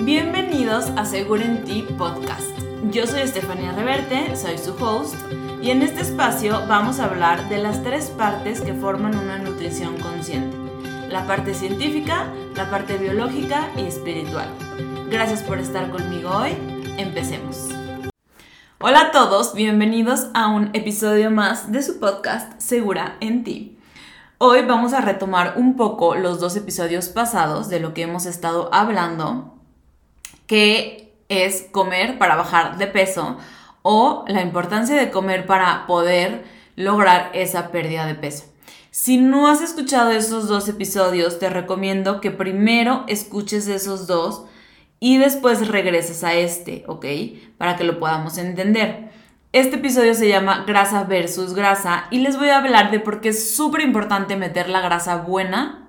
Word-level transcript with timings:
Bienvenidos 0.00 0.92
a 0.96 1.04
Seguro 1.04 1.42
en 1.42 1.64
Ti 1.64 1.84
Podcast. 1.98 2.56
Yo 2.92 3.04
soy 3.08 3.22
Estefanía 3.22 3.72
Reverte, 3.72 4.36
soy 4.36 4.56
su 4.56 4.72
host, 4.74 5.16
y 5.60 5.72
en 5.72 5.82
este 5.82 6.02
espacio 6.02 6.62
vamos 6.68 7.00
a 7.00 7.06
hablar 7.06 7.48
de 7.48 7.58
las 7.58 7.82
tres 7.82 8.06
partes 8.10 8.60
que 8.60 8.74
forman 8.74 9.18
una 9.18 9.38
nutrición 9.38 9.98
consciente. 9.98 10.56
La 11.08 11.26
parte 11.26 11.52
científica, 11.52 12.26
la 12.54 12.70
parte 12.70 12.96
biológica 12.96 13.70
y 13.76 13.86
espiritual. 13.86 14.48
Gracias 15.10 15.42
por 15.42 15.58
estar 15.58 15.90
conmigo 15.90 16.30
hoy. 16.30 16.52
Empecemos. 16.96 17.68
Hola 18.78 19.00
a 19.00 19.10
todos, 19.10 19.52
bienvenidos 19.54 20.28
a 20.32 20.46
un 20.46 20.70
episodio 20.74 21.32
más 21.32 21.72
de 21.72 21.82
su 21.82 21.98
podcast 21.98 22.58
Segura 22.60 23.16
en 23.18 23.42
Ti. 23.42 23.76
Hoy 24.38 24.62
vamos 24.62 24.92
a 24.92 25.00
retomar 25.00 25.54
un 25.56 25.74
poco 25.74 26.14
los 26.14 26.38
dos 26.38 26.54
episodios 26.54 27.08
pasados 27.08 27.68
de 27.68 27.80
lo 27.80 27.92
que 27.94 28.02
hemos 28.02 28.26
estado 28.26 28.72
hablando, 28.72 29.57
que 30.48 31.14
es 31.28 31.68
comer 31.70 32.18
para 32.18 32.34
bajar 32.34 32.78
de 32.78 32.88
peso 32.88 33.38
o 33.82 34.24
la 34.26 34.42
importancia 34.42 34.96
de 34.96 35.10
comer 35.10 35.46
para 35.46 35.86
poder 35.86 36.44
lograr 36.74 37.30
esa 37.34 37.70
pérdida 37.70 38.06
de 38.06 38.16
peso. 38.16 38.46
Si 38.90 39.18
no 39.18 39.46
has 39.46 39.60
escuchado 39.60 40.10
esos 40.10 40.48
dos 40.48 40.68
episodios, 40.68 41.38
te 41.38 41.50
recomiendo 41.50 42.20
que 42.20 42.32
primero 42.32 43.04
escuches 43.06 43.68
esos 43.68 44.06
dos 44.08 44.46
y 44.98 45.18
después 45.18 45.68
regreses 45.68 46.24
a 46.24 46.34
este, 46.34 46.84
¿ok? 46.88 47.06
Para 47.58 47.76
que 47.76 47.84
lo 47.84 48.00
podamos 48.00 48.38
entender. 48.38 49.10
Este 49.52 49.76
episodio 49.76 50.14
se 50.14 50.28
llama 50.28 50.64
grasa 50.66 51.04
versus 51.04 51.54
grasa 51.54 52.06
y 52.10 52.18
les 52.20 52.38
voy 52.38 52.48
a 52.48 52.58
hablar 52.58 52.90
de 52.90 53.00
por 53.00 53.20
qué 53.20 53.30
es 53.30 53.54
súper 53.54 53.82
importante 53.82 54.36
meter 54.36 54.68
la 54.68 54.80
grasa 54.80 55.16
buena 55.16 55.87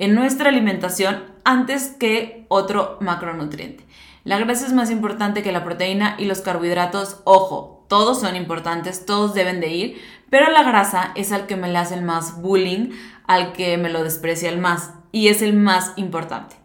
en 0.00 0.14
nuestra 0.14 0.48
alimentación 0.48 1.22
antes 1.44 1.88
que 1.88 2.46
otro 2.48 2.96
macronutriente. 3.00 3.84
La 4.24 4.38
grasa 4.38 4.66
es 4.66 4.72
más 4.72 4.90
importante 4.90 5.42
que 5.42 5.52
la 5.52 5.62
proteína 5.62 6.16
y 6.18 6.24
los 6.24 6.40
carbohidratos, 6.40 7.20
ojo, 7.24 7.84
todos 7.86 8.20
son 8.20 8.34
importantes, 8.34 9.04
todos 9.04 9.34
deben 9.34 9.60
de 9.60 9.68
ir, 9.68 10.02
pero 10.30 10.50
la 10.50 10.62
grasa 10.62 11.12
es 11.16 11.32
al 11.32 11.46
que 11.46 11.56
me 11.56 11.68
le 11.68 11.78
hace 11.78 11.94
el 11.94 12.02
más 12.02 12.40
bullying, 12.40 12.90
al 13.26 13.52
que 13.52 13.76
me 13.76 13.90
lo 13.90 14.02
desprecia 14.02 14.48
el 14.48 14.58
más 14.58 14.94
y 15.12 15.28
es 15.28 15.42
el 15.42 15.52
más 15.52 15.92
importante. 15.96 16.56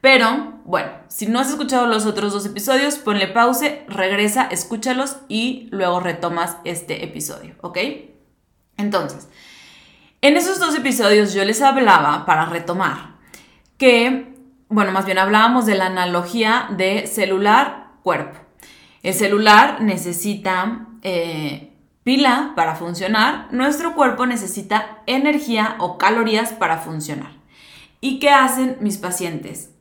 Pero, 0.00 0.60
bueno, 0.64 0.90
si 1.06 1.26
no 1.26 1.38
has 1.38 1.50
escuchado 1.50 1.86
los 1.86 2.04
otros 2.04 2.32
dos 2.32 2.46
episodios, 2.46 2.96
ponle 2.96 3.28
pause, 3.28 3.82
regresa, 3.86 4.48
escúchalos 4.50 5.18
y 5.28 5.68
luego 5.70 6.00
retomas 6.00 6.56
este 6.64 7.04
episodio, 7.04 7.54
¿ok? 7.60 7.78
Entonces, 8.76 9.28
en 10.22 10.36
esos 10.38 10.58
dos 10.58 10.74
episodios 10.74 11.34
yo 11.34 11.44
les 11.44 11.60
hablaba, 11.60 12.24
para 12.24 12.46
retomar, 12.46 13.16
que, 13.76 14.34
bueno, 14.68 14.92
más 14.92 15.04
bien 15.04 15.18
hablábamos 15.18 15.66
de 15.66 15.74
la 15.74 15.86
analogía 15.86 16.68
de 16.70 17.06
celular-cuerpo. 17.06 18.38
El 19.02 19.12
celular 19.12 19.82
necesita 19.82 20.86
eh, 21.02 21.74
pila 22.04 22.52
para 22.56 22.76
funcionar, 22.76 23.48
nuestro 23.50 23.94
cuerpo 23.94 24.24
necesita 24.24 25.02
energía 25.06 25.76
o 25.78 25.98
calorías 25.98 26.54
para 26.54 26.78
funcionar. 26.78 27.32
¿Y 28.00 28.18
qué 28.18 28.30
hacen 28.30 28.78
mis 28.80 28.96
pacientes? 28.96 29.72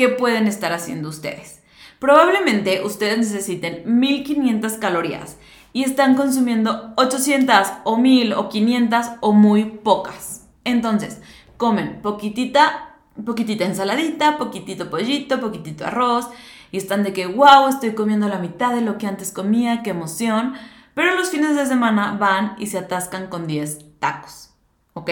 ¿qué 0.00 0.08
pueden 0.08 0.46
estar 0.46 0.72
haciendo 0.72 1.10
ustedes? 1.10 1.60
Probablemente 1.98 2.80
ustedes 2.82 3.18
necesiten 3.18 3.82
1500 3.84 4.72
calorías 4.78 5.36
y 5.72 5.84
están 5.84 6.14
consumiendo 6.14 6.92
800 6.96 7.68
o 7.84 7.96
1000 7.96 8.32
o 8.34 8.48
500 8.48 9.06
o 9.20 9.32
muy 9.32 9.64
pocas. 9.64 10.48
Entonces, 10.64 11.20
comen 11.56 12.00
poquitita, 12.02 12.96
poquitita 13.24 13.64
ensaladita, 13.64 14.38
poquitito 14.38 14.90
pollito, 14.90 15.40
poquitito 15.40 15.86
arroz 15.86 16.28
y 16.72 16.78
están 16.78 17.02
de 17.02 17.12
que, 17.12 17.26
wow, 17.26 17.68
estoy 17.68 17.94
comiendo 17.94 18.28
la 18.28 18.38
mitad 18.38 18.74
de 18.74 18.80
lo 18.80 18.98
que 18.98 19.06
antes 19.06 19.32
comía, 19.32 19.82
qué 19.82 19.90
emoción. 19.90 20.54
Pero 20.94 21.14
los 21.16 21.30
fines 21.30 21.56
de 21.56 21.66
semana 21.66 22.16
van 22.18 22.54
y 22.58 22.66
se 22.66 22.78
atascan 22.78 23.28
con 23.28 23.46
10 23.46 23.98
tacos, 23.98 24.50
¿ok? 24.94 25.10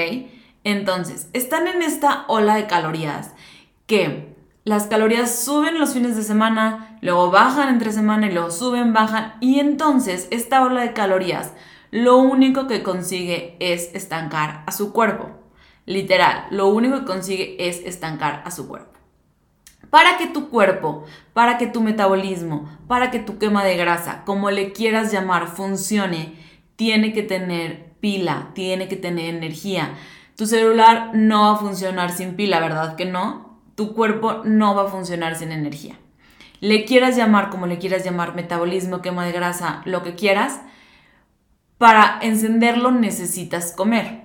Entonces, 0.65 1.29
están 1.33 1.67
en 1.67 1.83
esta 1.83 2.25
ola 2.29 2.57
de 2.57 2.67
calorías 2.67 3.33
que 3.87 4.37
las 4.65 4.87
calorías 4.87 5.45
suben 5.45 5.79
los 5.79 5.95
fines 5.95 6.17
de 6.17 6.23
semana, 6.23 6.99
luego 7.01 7.31
bajan 7.31 7.69
entre 7.69 7.93
semana 7.93 8.27
y 8.27 8.33
luego 8.33 8.51
suben, 8.51 8.93
bajan. 8.93 9.35
Y 9.41 9.61
entonces 9.61 10.29
esta 10.31 10.63
ola 10.63 10.83
de 10.83 10.93
calorías 10.93 11.53
lo 11.91 12.19
único 12.19 12.67
que 12.67 12.83
consigue 12.83 13.57
es 13.61 13.95
estancar 13.95 14.63
a 14.67 14.73
su 14.73 14.93
cuerpo. 14.93 15.31
Literal, 15.87 16.45
lo 16.51 16.69
único 16.69 17.01
que 17.01 17.07
consigue 17.07 17.57
es 17.67 17.79
estancar 17.79 18.43
a 18.45 18.51
su 18.51 18.69
cuerpo. 18.69 18.99
Para 19.89 20.19
que 20.19 20.27
tu 20.27 20.51
cuerpo, 20.51 21.05
para 21.33 21.57
que 21.57 21.67
tu 21.67 21.81
metabolismo, 21.81 22.69
para 22.89 23.11
que 23.11 23.21
tu 23.21 23.39
quema 23.39 23.65
de 23.65 23.79
grasa, 23.79 24.23
como 24.27 24.51
le 24.51 24.73
quieras 24.73 25.11
llamar, 25.11 25.47
funcione, 25.47 26.35
tiene 26.77 27.15
que 27.15 27.23
tener 27.23 27.95
pila, 28.01 28.51
tiene 28.53 28.87
que 28.87 28.97
tener 28.97 29.35
energía. 29.35 29.95
Tu 30.37 30.47
celular 30.47 31.13
no 31.15 31.45
va 31.45 31.53
a 31.53 31.57
funcionar 31.57 32.13
sin 32.13 32.37
pila, 32.37 32.61
¿verdad 32.61 32.97
que 32.97 33.07
no? 33.07 33.48
Tu 33.79 33.95
cuerpo 33.95 34.43
no 34.43 34.75
va 34.75 34.87
a 34.87 34.91
funcionar 34.91 35.37
sin 35.37 35.53
energía. 35.53 35.95
Le 36.59 36.85
quieras 36.85 37.17
llamar 37.17 37.49
como 37.49 37.69
le 37.69 37.79
quieras 37.79 38.05
llamar, 38.05 38.35
metabolismo, 38.35 39.03
quema 39.03 39.25
de 39.25 39.31
grasa, 39.31 39.83
lo 39.85 40.03
que 40.03 40.17
quieras, 40.17 40.61
para 41.79 42.19
encenderlo 42.21 42.91
necesitas 42.91 43.71
comer. 43.71 44.23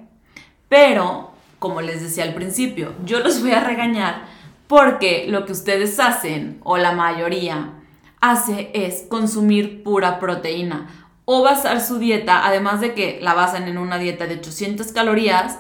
Pero, 0.69 1.34
como 1.59 1.81
les 1.81 2.02
decía 2.02 2.24
al 2.24 2.34
principio, 2.34 2.96
yo 3.06 3.19
los 3.19 3.41
voy 3.44 3.52
a 3.52 3.64
regañar 3.64 4.24
porque 4.66 5.28
lo 5.30 5.46
que 5.46 5.52
ustedes 5.52 6.00
hacen, 6.00 6.59
o 6.64 6.80
la 6.80 6.94
mayoría, 6.94 7.74
hace 8.22 8.72
es 8.74 9.06
consumir 9.08 9.84
pura 9.84 10.20
proteína 10.20 10.88
o 11.25 11.44
basar 11.44 11.80
su 11.80 12.00
dieta, 12.00 12.47
además 12.47 12.81
de 12.81 12.96
que 12.96 13.20
la 13.22 13.35
basan 13.35 13.68
en 13.68 13.78
una 13.78 14.00
dieta 14.00 14.25
de 14.25 14.38
800 14.38 14.91
calorías, 14.94 15.59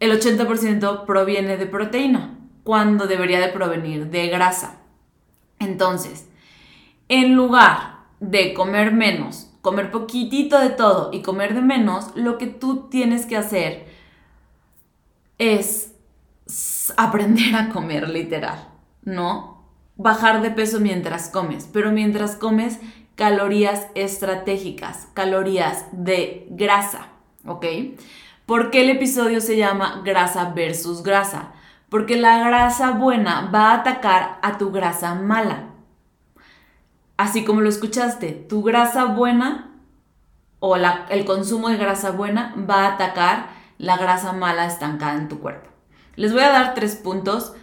el 0.00 0.18
80% 0.18 1.04
proviene 1.04 1.58
de 1.58 1.66
proteína 1.66 2.37
cuando 2.68 3.06
debería 3.06 3.40
de 3.40 3.48
provenir 3.48 4.10
de 4.10 4.28
grasa. 4.28 4.80
Entonces, 5.58 6.28
en 7.08 7.34
lugar 7.34 8.00
de 8.20 8.52
comer 8.52 8.92
menos, 8.92 9.50
comer 9.62 9.90
poquitito 9.90 10.58
de 10.58 10.68
todo 10.68 11.08
y 11.10 11.22
comer 11.22 11.54
de 11.54 11.62
menos, 11.62 12.14
lo 12.14 12.36
que 12.36 12.46
tú 12.46 12.90
tienes 12.90 13.24
que 13.24 13.38
hacer 13.38 13.86
es 15.38 15.94
aprender 16.98 17.56
a 17.56 17.70
comer 17.70 18.10
literal, 18.10 18.68
¿no? 19.02 19.64
Bajar 19.96 20.42
de 20.42 20.50
peso 20.50 20.78
mientras 20.78 21.30
comes, 21.30 21.66
pero 21.72 21.90
mientras 21.90 22.36
comes 22.36 22.80
calorías 23.14 23.86
estratégicas, 23.94 25.08
calorías 25.14 25.86
de 25.92 26.46
grasa, 26.50 27.08
¿ok? 27.46 27.64
¿Por 28.44 28.70
qué 28.70 28.82
el 28.82 28.90
episodio 28.90 29.40
se 29.40 29.56
llama 29.56 30.02
grasa 30.04 30.52
versus 30.54 31.02
grasa? 31.02 31.54
Porque 31.88 32.16
la 32.16 32.38
grasa 32.46 32.92
buena 32.92 33.50
va 33.52 33.70
a 33.70 33.74
atacar 33.76 34.38
a 34.42 34.58
tu 34.58 34.70
grasa 34.70 35.14
mala. 35.14 35.70
Así 37.16 37.44
como 37.44 37.60
lo 37.60 37.68
escuchaste, 37.68 38.32
tu 38.32 38.62
grasa 38.62 39.06
buena 39.06 39.72
o 40.60 40.76
el 40.76 41.24
consumo 41.24 41.68
de 41.68 41.76
grasa 41.76 42.10
buena 42.10 42.54
va 42.68 42.86
a 42.86 42.94
atacar 42.94 43.48
la 43.78 43.96
grasa 43.96 44.32
mala 44.32 44.66
estancada 44.66 45.14
en 45.14 45.28
tu 45.28 45.40
cuerpo. 45.40 45.70
Les 46.16 46.32
voy 46.32 46.42
a 46.42 46.50
dar 46.50 46.74
tres 46.74 46.96
puntos 46.96 47.54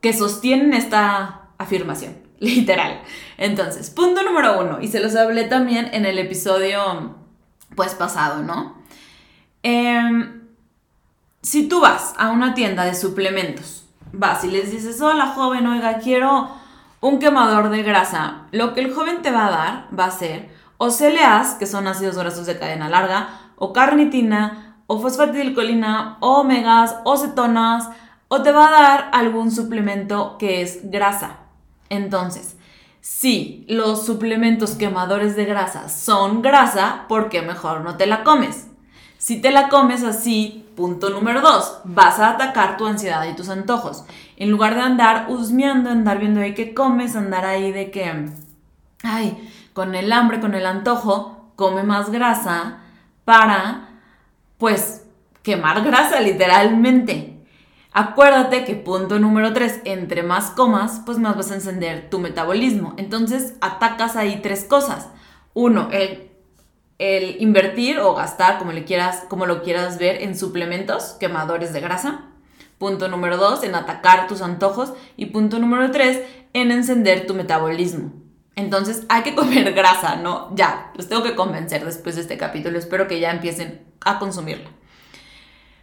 que 0.00 0.12
sostienen 0.12 0.74
esta 0.74 1.50
afirmación, 1.58 2.16
literal. 2.40 3.02
Entonces, 3.36 3.90
punto 3.90 4.22
número 4.22 4.60
uno, 4.60 4.80
y 4.80 4.88
se 4.88 5.00
los 5.00 5.14
hablé 5.14 5.44
también 5.44 5.90
en 5.92 6.06
el 6.06 6.18
episodio 6.18 7.16
pues 7.76 7.94
pasado, 7.94 8.42
¿no? 8.42 8.82
Eh, 9.62 10.37
si 11.48 11.66
tú 11.66 11.80
vas 11.80 12.12
a 12.18 12.28
una 12.28 12.52
tienda 12.52 12.84
de 12.84 12.94
suplementos, 12.94 13.86
vas 14.12 14.44
y 14.44 14.48
les 14.48 14.70
dices, 14.70 15.00
hola 15.00 15.28
joven, 15.28 15.66
oiga, 15.66 15.96
quiero 15.96 16.50
un 17.00 17.18
quemador 17.18 17.70
de 17.70 17.82
grasa, 17.82 18.42
lo 18.52 18.74
que 18.74 18.82
el 18.82 18.92
joven 18.92 19.22
te 19.22 19.30
va 19.30 19.46
a 19.46 19.50
dar 19.50 19.88
va 19.98 20.04
a 20.04 20.10
ser 20.10 20.50
o 20.76 20.88
CLAs, 20.90 21.54
que 21.54 21.64
son 21.64 21.86
ácidos 21.86 22.18
grasos 22.18 22.44
de 22.44 22.58
cadena 22.58 22.90
larga, 22.90 23.30
o 23.56 23.72
carnitina, 23.72 24.76
o 24.86 25.00
fosfatidilcolina, 25.00 26.18
o 26.20 26.40
omegas, 26.40 26.96
o 27.04 27.16
cetonas, 27.16 27.88
o 28.28 28.42
te 28.42 28.52
va 28.52 28.68
a 28.68 28.82
dar 28.82 29.10
algún 29.14 29.50
suplemento 29.50 30.36
que 30.38 30.60
es 30.60 30.90
grasa. 30.90 31.38
Entonces, 31.88 32.58
si 33.00 33.64
los 33.70 34.04
suplementos 34.04 34.72
quemadores 34.72 35.34
de 35.34 35.46
grasa 35.46 35.88
son 35.88 36.42
grasa, 36.42 37.06
¿por 37.08 37.30
qué 37.30 37.40
mejor 37.40 37.80
no 37.80 37.96
te 37.96 38.06
la 38.06 38.22
comes? 38.22 38.66
Si 39.16 39.40
te 39.40 39.50
la 39.50 39.70
comes 39.70 40.04
así, 40.04 40.67
punto 40.78 41.10
número 41.10 41.40
dos, 41.40 41.80
vas 41.82 42.20
a 42.20 42.30
atacar 42.30 42.76
tu 42.76 42.86
ansiedad 42.86 43.26
y 43.26 43.34
tus 43.34 43.48
antojos. 43.48 44.04
En 44.36 44.48
lugar 44.48 44.76
de 44.76 44.82
andar 44.82 45.26
husmeando, 45.28 45.90
andar 45.90 46.20
viendo 46.20 46.40
ahí 46.40 46.54
qué 46.54 46.72
comes, 46.72 47.16
andar 47.16 47.44
ahí 47.44 47.72
de 47.72 47.90
que, 47.90 48.30
ay, 49.02 49.50
con 49.72 49.96
el 49.96 50.12
hambre, 50.12 50.38
con 50.38 50.54
el 50.54 50.64
antojo, 50.64 51.50
come 51.56 51.82
más 51.82 52.10
grasa 52.10 52.78
para, 53.24 53.88
pues, 54.56 55.04
quemar 55.42 55.82
grasa 55.82 56.20
literalmente. 56.30 57.44
Acuérdate 57.92 58.64
que 58.64 58.76
punto 58.76 59.18
número 59.18 59.52
3, 59.52 59.80
entre 59.84 60.22
más 60.22 60.52
comas, 60.52 61.02
pues 61.04 61.18
más 61.18 61.36
vas 61.36 61.50
a 61.50 61.56
encender 61.56 62.08
tu 62.08 62.20
metabolismo. 62.20 62.94
Entonces 62.98 63.54
atacas 63.60 64.14
ahí 64.14 64.38
tres 64.42 64.62
cosas. 64.62 65.08
Uno, 65.54 65.88
el, 65.90 66.27
el 66.98 67.40
invertir 67.40 68.00
o 68.00 68.14
gastar, 68.14 68.58
como, 68.58 68.72
quieras, 68.84 69.24
como 69.28 69.46
lo 69.46 69.62
quieras 69.62 69.98
ver, 69.98 70.22
en 70.22 70.36
suplementos 70.36 71.16
quemadores 71.20 71.72
de 71.72 71.80
grasa. 71.80 72.26
Punto 72.78 73.08
número 73.08 73.36
2, 73.36 73.64
en 73.64 73.74
atacar 73.74 74.26
tus 74.26 74.42
antojos. 74.42 74.92
Y 75.16 75.26
punto 75.26 75.58
número 75.58 75.90
3, 75.90 76.22
en 76.52 76.70
encender 76.70 77.26
tu 77.26 77.34
metabolismo. 77.34 78.12
Entonces 78.56 79.04
hay 79.08 79.22
que 79.22 79.34
comer 79.36 79.72
grasa, 79.72 80.16
¿no? 80.16 80.54
Ya, 80.54 80.92
los 80.96 81.08
tengo 81.08 81.22
que 81.22 81.36
convencer 81.36 81.84
después 81.84 82.16
de 82.16 82.22
este 82.22 82.36
capítulo. 82.36 82.78
Espero 82.78 83.06
que 83.06 83.20
ya 83.20 83.30
empiecen 83.30 83.86
a 84.00 84.18
consumirla. 84.18 84.70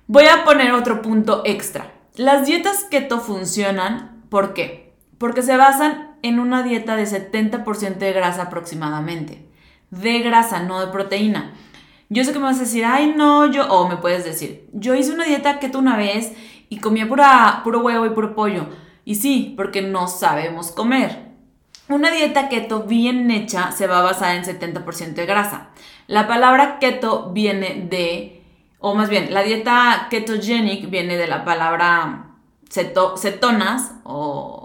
Voy 0.08 0.26
a 0.26 0.44
poner 0.44 0.74
otro 0.74 1.02
punto 1.02 1.42
extra. 1.46 1.94
Las 2.16 2.46
dietas 2.46 2.86
keto 2.92 3.20
funcionan, 3.20 4.24
¿por 4.30 4.54
qué? 4.54 4.94
Porque 5.18 5.42
se 5.42 5.58
basan 5.58 6.18
en 6.22 6.40
una 6.40 6.64
dieta 6.64 6.96
de 6.96 7.06
70% 7.06 7.98
de 7.98 8.14
grasa 8.14 8.44
aproximadamente. 8.44 9.46
De 9.90 10.20
grasa, 10.20 10.62
no 10.62 10.80
de 10.80 10.88
proteína. 10.88 11.54
Yo 12.10 12.24
sé 12.24 12.34
que 12.34 12.40
me 12.40 12.46
vas 12.46 12.58
a 12.58 12.62
decir, 12.62 12.86
ay 12.86 13.14
no, 13.16 13.46
yo, 13.52 13.68
o 13.68 13.88
me 13.88 13.98
puedes 13.98 14.24
decir, 14.24 14.68
yo 14.74 14.94
hice 14.96 15.12
una 15.12 15.26
dieta 15.26 15.60
keto 15.60 15.80
una 15.80 15.98
vez 15.98 16.34
y 16.70 16.80
comía 16.80 17.08
pura, 17.08 17.62
puro 17.64 17.80
huevo 17.80 18.06
y 18.06 18.12
puro 18.12 18.36
pollo. 18.36 18.68
Y 19.06 19.16
sí, 19.16 19.54
porque 19.58 19.82
no 19.82 20.08
sabemos 20.08 20.72
comer. 20.72 21.26
Una 21.88 22.12
dieta 22.12 22.50
keto 22.50 22.84
bien 22.84 23.30
hecha 23.32 23.72
se 23.72 23.88
va 23.88 24.00
a 24.00 24.04
basar 24.04 24.36
en 24.36 24.44
70% 24.44 25.14
de 25.14 25.26
grasa. 25.26 25.70
La 26.08 26.28
palabra 26.28 26.80
keto 26.80 27.32
viene 27.32 27.88
de 27.90 28.36
o 28.88 28.94
más 28.94 29.10
bien, 29.10 29.34
la 29.34 29.42
dieta 29.42 30.06
ketogenic 30.12 30.92
viene 30.92 31.18
de 31.18 31.26
la 31.26 31.44
palabra 31.44 32.28
cetonas, 32.70 33.96
o, 34.04 34.65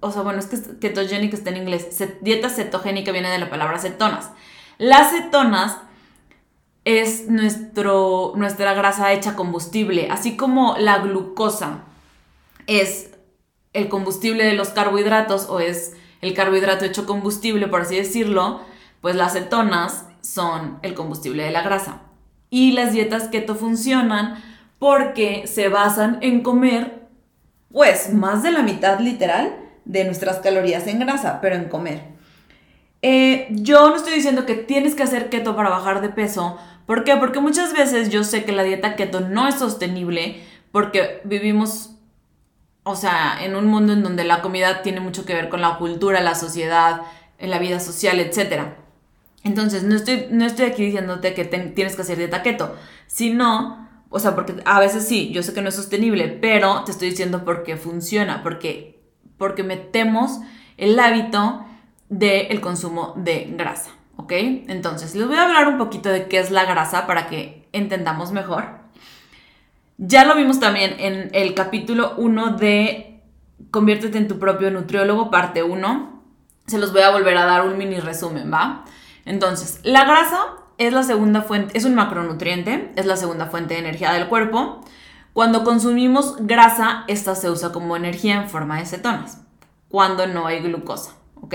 o 0.00 0.10
sea, 0.10 0.22
bueno, 0.22 0.38
es 0.38 0.46
que 0.46 0.78
ketogenic 0.78 1.34
está 1.34 1.50
en 1.50 1.58
inglés, 1.58 1.88
dieta 2.20 2.48
cetogénica 2.48 3.12
viene 3.12 3.30
de 3.30 3.38
la 3.38 3.50
palabra 3.50 3.78
cetonas. 3.78 4.30
Las 4.78 5.10
cetonas 5.10 5.78
es 6.84 7.28
nuestro, 7.28 8.32
nuestra 8.36 8.74
grasa 8.74 9.12
hecha 9.12 9.34
combustible, 9.34 10.08
así 10.10 10.36
como 10.36 10.76
la 10.78 10.98
glucosa 10.98 11.84
es 12.66 13.10
el 13.72 13.88
combustible 13.88 14.44
de 14.44 14.54
los 14.54 14.68
carbohidratos 14.68 15.48
o 15.48 15.60
es 15.60 15.94
el 16.20 16.34
carbohidrato 16.34 16.84
hecho 16.84 17.06
combustible, 17.06 17.68
por 17.68 17.82
así 17.82 17.96
decirlo, 17.96 18.60
pues 19.00 19.16
las 19.16 19.32
cetonas 19.32 20.06
son 20.20 20.78
el 20.82 20.94
combustible 20.94 21.44
de 21.44 21.50
la 21.50 21.62
grasa. 21.62 22.02
Y 22.50 22.72
las 22.72 22.92
dietas 22.92 23.28
keto 23.28 23.54
funcionan 23.54 24.42
porque 24.78 25.46
se 25.46 25.68
basan 25.68 26.18
en 26.22 26.42
comer, 26.42 27.08
pues, 27.72 28.12
más 28.12 28.42
de 28.42 28.52
la 28.52 28.62
mitad 28.62 29.00
literal 29.00 29.65
de 29.86 30.04
nuestras 30.04 30.38
calorías 30.40 30.86
en 30.86 30.98
grasa, 30.98 31.40
pero 31.40 31.56
en 31.56 31.64
comer. 31.64 32.02
Eh, 33.02 33.46
yo 33.50 33.88
no 33.88 33.96
estoy 33.96 34.14
diciendo 34.14 34.44
que 34.44 34.54
tienes 34.54 34.94
que 34.94 35.02
hacer 35.02 35.30
keto 35.30 35.56
para 35.56 35.70
bajar 35.70 36.02
de 36.02 36.10
peso. 36.10 36.58
¿Por 36.86 37.04
qué? 37.04 37.16
Porque 37.16 37.40
muchas 37.40 37.72
veces 37.72 38.10
yo 38.10 38.24
sé 38.24 38.44
que 38.44 38.52
la 38.52 38.62
dieta 38.62 38.96
keto 38.96 39.20
no 39.20 39.48
es 39.48 39.54
sostenible 39.54 40.42
porque 40.72 41.20
vivimos, 41.24 41.96
o 42.82 42.96
sea, 42.96 43.38
en 43.42 43.56
un 43.56 43.66
mundo 43.66 43.92
en 43.92 44.02
donde 44.02 44.24
la 44.24 44.42
comida 44.42 44.82
tiene 44.82 45.00
mucho 45.00 45.24
que 45.24 45.34
ver 45.34 45.48
con 45.48 45.60
la 45.60 45.78
cultura, 45.78 46.20
la 46.20 46.34
sociedad, 46.34 47.02
en 47.38 47.50
la 47.50 47.58
vida 47.58 47.80
social, 47.80 48.20
etcétera. 48.20 48.76
Entonces, 49.44 49.84
no 49.84 49.94
estoy, 49.94 50.26
no 50.30 50.44
estoy 50.44 50.66
aquí 50.66 50.84
diciéndote 50.84 51.32
que 51.32 51.44
tienes 51.44 51.94
que 51.94 52.02
hacer 52.02 52.18
dieta 52.18 52.42
keto, 52.42 52.74
sino, 53.06 53.88
o 54.10 54.18
sea, 54.18 54.34
porque 54.34 54.56
a 54.64 54.80
veces 54.80 55.06
sí, 55.06 55.30
yo 55.32 55.42
sé 55.42 55.54
que 55.54 55.62
no 55.62 55.68
es 55.68 55.76
sostenible, 55.76 56.28
pero 56.28 56.82
te 56.84 56.90
estoy 56.90 57.10
diciendo 57.10 57.44
porque 57.44 57.76
funciona, 57.76 58.42
porque, 58.42 58.95
porque 59.38 59.62
metemos 59.62 60.40
el 60.76 60.98
hábito 60.98 61.64
del 62.08 62.60
consumo 62.60 63.14
de 63.16 63.52
grasa, 63.56 63.90
¿ok? 64.16 64.32
Entonces, 64.32 65.14
les 65.14 65.26
voy 65.26 65.36
a 65.36 65.44
hablar 65.44 65.68
un 65.68 65.78
poquito 65.78 66.08
de 66.08 66.28
qué 66.28 66.38
es 66.38 66.50
la 66.50 66.64
grasa 66.64 67.06
para 67.06 67.26
que 67.26 67.68
entendamos 67.72 68.32
mejor. 68.32 68.64
Ya 69.98 70.24
lo 70.24 70.36
vimos 70.36 70.60
también 70.60 70.96
en 70.98 71.30
el 71.32 71.54
capítulo 71.54 72.14
1 72.18 72.56
de 72.56 73.16
Conviértete 73.70 74.18
en 74.18 74.28
tu 74.28 74.38
propio 74.38 74.70
nutriólogo, 74.70 75.30
parte 75.30 75.62
1. 75.62 76.22
Se 76.66 76.78
los 76.78 76.92
voy 76.92 77.02
a 77.02 77.10
volver 77.10 77.36
a 77.38 77.46
dar 77.46 77.66
un 77.66 77.78
mini 77.78 77.98
resumen, 78.00 78.52
¿va? 78.52 78.84
Entonces, 79.24 79.80
la 79.82 80.04
grasa 80.04 80.38
es 80.78 80.92
la 80.92 81.02
segunda 81.02 81.42
fuente, 81.42 81.76
es 81.76 81.84
un 81.84 81.94
macronutriente, 81.94 82.92
es 82.96 83.06
la 83.06 83.16
segunda 83.16 83.46
fuente 83.46 83.74
de 83.74 83.80
energía 83.80 84.12
del 84.12 84.28
cuerpo. 84.28 84.84
Cuando 85.36 85.64
consumimos 85.64 86.36
grasa, 86.40 87.04
esta 87.08 87.34
se 87.34 87.50
usa 87.50 87.70
como 87.70 87.94
energía 87.94 88.36
en 88.36 88.48
forma 88.48 88.78
de 88.78 88.86
cetonas, 88.86 89.42
cuando 89.90 90.26
no 90.26 90.46
hay 90.46 90.60
glucosa, 90.60 91.12
¿ok? 91.34 91.54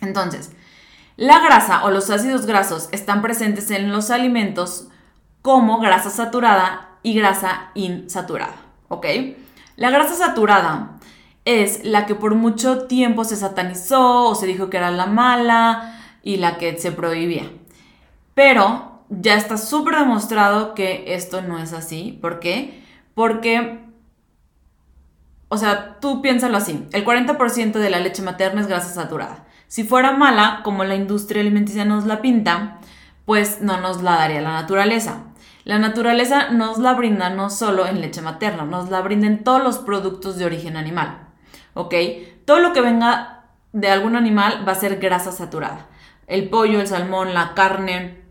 Entonces, 0.00 0.52
la 1.16 1.40
grasa 1.40 1.84
o 1.84 1.90
los 1.90 2.08
ácidos 2.08 2.46
grasos 2.46 2.88
están 2.92 3.20
presentes 3.20 3.72
en 3.72 3.90
los 3.90 4.12
alimentos 4.12 4.86
como 5.42 5.80
grasa 5.80 6.08
saturada 6.08 7.00
y 7.02 7.14
grasa 7.14 7.72
insaturada, 7.74 8.54
¿ok? 8.86 9.06
La 9.74 9.90
grasa 9.90 10.14
saturada 10.14 11.00
es 11.44 11.84
la 11.84 12.06
que 12.06 12.14
por 12.14 12.36
mucho 12.36 12.86
tiempo 12.86 13.24
se 13.24 13.34
satanizó 13.34 14.26
o 14.26 14.36
se 14.36 14.46
dijo 14.46 14.70
que 14.70 14.76
era 14.76 14.92
la 14.92 15.06
mala, 15.06 15.98
y 16.22 16.36
la 16.36 16.58
que 16.58 16.78
se 16.78 16.92
prohibía. 16.92 17.50
Pero 18.34 18.97
ya 19.10 19.34
está 19.36 19.56
súper 19.56 19.96
demostrado 19.96 20.74
que 20.74 21.14
esto 21.14 21.42
no 21.42 21.58
es 21.58 21.72
así. 21.72 22.18
¿Por 22.20 22.40
qué? 22.40 22.84
Porque, 23.14 23.84
o 25.48 25.56
sea, 25.56 25.98
tú 26.00 26.22
piénsalo 26.22 26.56
así, 26.56 26.86
el 26.92 27.04
40% 27.04 27.72
de 27.72 27.90
la 27.90 28.00
leche 28.00 28.22
materna 28.22 28.60
es 28.60 28.66
grasa 28.66 28.92
saturada. 28.92 29.44
Si 29.66 29.84
fuera 29.84 30.12
mala, 30.12 30.60
como 30.64 30.84
la 30.84 30.94
industria 30.94 31.40
alimenticia 31.40 31.84
nos 31.84 32.06
la 32.06 32.22
pinta, 32.22 32.78
pues 33.24 33.60
no 33.60 33.80
nos 33.80 34.02
la 34.02 34.16
daría 34.16 34.40
la 34.40 34.52
naturaleza. 34.52 35.24
La 35.64 35.78
naturaleza 35.78 36.50
nos 36.50 36.78
la 36.78 36.94
brinda 36.94 37.28
no 37.28 37.50
solo 37.50 37.86
en 37.86 38.00
leche 38.00 38.22
materna, 38.22 38.64
nos 38.64 38.88
la 38.88 39.02
brinda 39.02 39.26
en 39.26 39.44
todos 39.44 39.62
los 39.62 39.78
productos 39.78 40.38
de 40.38 40.46
origen 40.46 40.76
animal. 40.76 41.28
¿Ok? 41.74 41.94
Todo 42.46 42.60
lo 42.60 42.72
que 42.72 42.80
venga 42.80 43.44
de 43.72 43.90
algún 43.90 44.16
animal 44.16 44.66
va 44.66 44.72
a 44.72 44.76
ser 44.76 44.98
grasa 44.98 45.32
saturada 45.32 45.88
el 46.28 46.50
pollo, 46.50 46.80
el 46.80 46.86
salmón, 46.86 47.34
la 47.34 47.54
carne, 47.54 48.22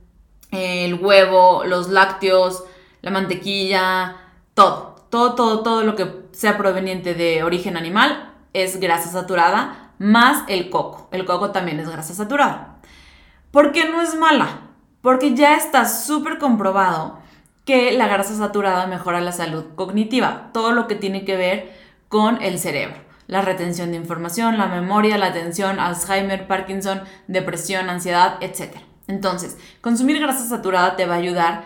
el 0.57 0.95
huevo, 0.95 1.63
los 1.65 1.89
lácteos, 1.89 2.63
la 3.01 3.11
mantequilla, 3.11 4.17
todo. 4.53 4.95
Todo, 5.09 5.35
todo, 5.35 5.63
todo 5.63 5.83
lo 5.83 5.95
que 5.95 6.25
sea 6.31 6.57
proveniente 6.57 7.13
de 7.13 7.43
origen 7.43 7.77
animal 7.77 8.33
es 8.53 8.79
grasa 8.79 9.09
saturada, 9.09 9.93
más 9.99 10.43
el 10.47 10.69
coco. 10.69 11.07
El 11.11 11.25
coco 11.25 11.51
también 11.51 11.79
es 11.79 11.89
grasa 11.89 12.13
saturada. 12.13 12.79
¿Por 13.51 13.71
qué 13.71 13.89
no 13.89 14.01
es 14.01 14.15
mala? 14.15 14.61
Porque 15.01 15.33
ya 15.33 15.55
está 15.55 15.85
súper 15.85 16.37
comprobado 16.37 17.19
que 17.63 17.93
la 17.93 18.07
grasa 18.07 18.35
saturada 18.35 18.87
mejora 18.87 19.21
la 19.21 19.31
salud 19.31 19.63
cognitiva, 19.75 20.49
todo 20.53 20.71
lo 20.71 20.87
que 20.87 20.95
tiene 20.95 21.23
que 21.23 21.37
ver 21.37 21.73
con 22.09 22.41
el 22.41 22.59
cerebro 22.59 23.07
la 23.27 23.41
retención 23.41 23.91
de 23.91 23.97
información, 23.97 24.57
la 24.57 24.67
memoria, 24.67 25.17
la 25.17 25.27
atención, 25.27 25.79
Alzheimer, 25.79 26.47
Parkinson, 26.47 27.01
depresión, 27.27 27.89
ansiedad, 27.89 28.37
etc. 28.41 28.77
Entonces, 29.07 29.57
consumir 29.81 30.19
grasa 30.19 30.45
saturada 30.45 30.95
te 30.95 31.05
va 31.05 31.15
a 31.15 31.17
ayudar 31.17 31.65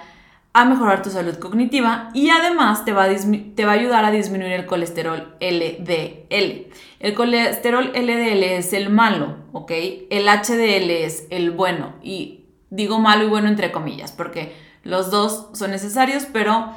a 0.54 0.66
mejorar 0.66 1.02
tu 1.02 1.10
salud 1.10 1.38
cognitiva 1.38 2.10
y 2.14 2.30
además 2.30 2.84
te 2.84 2.92
va, 2.92 3.06
a 3.06 3.10
te 3.10 3.66
va 3.66 3.72
a 3.72 3.76
ayudar 3.76 4.04
a 4.04 4.12
disminuir 4.12 4.52
el 4.52 4.66
colesterol 4.66 5.36
LDL. 5.40 6.68
El 7.00 7.14
colesterol 7.16 7.92
LDL 7.96 8.44
es 8.44 8.74
el 8.74 8.90
malo, 8.90 9.38
¿ok? 9.54 9.72
El 10.10 10.28
HDL 10.28 10.90
es 10.92 11.26
el 11.30 11.52
bueno 11.52 11.94
y 12.04 12.46
digo 12.70 13.00
malo 13.00 13.24
y 13.24 13.28
bueno 13.28 13.48
entre 13.48 13.72
comillas 13.72 14.12
porque 14.12 14.54
los 14.84 15.10
dos 15.10 15.48
son 15.54 15.72
necesarios, 15.72 16.28
pero 16.32 16.74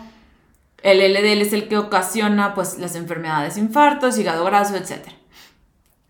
el 0.82 0.98
LDL 0.98 1.40
es 1.40 1.52
el 1.52 1.66
que 1.66 1.78
ocasiona 1.78 2.54
pues, 2.54 2.78
las 2.78 2.94
enfermedades, 2.94 3.56
infartos, 3.56 4.18
hígado 4.18 4.44
graso, 4.44 4.76
etc. 4.76 5.08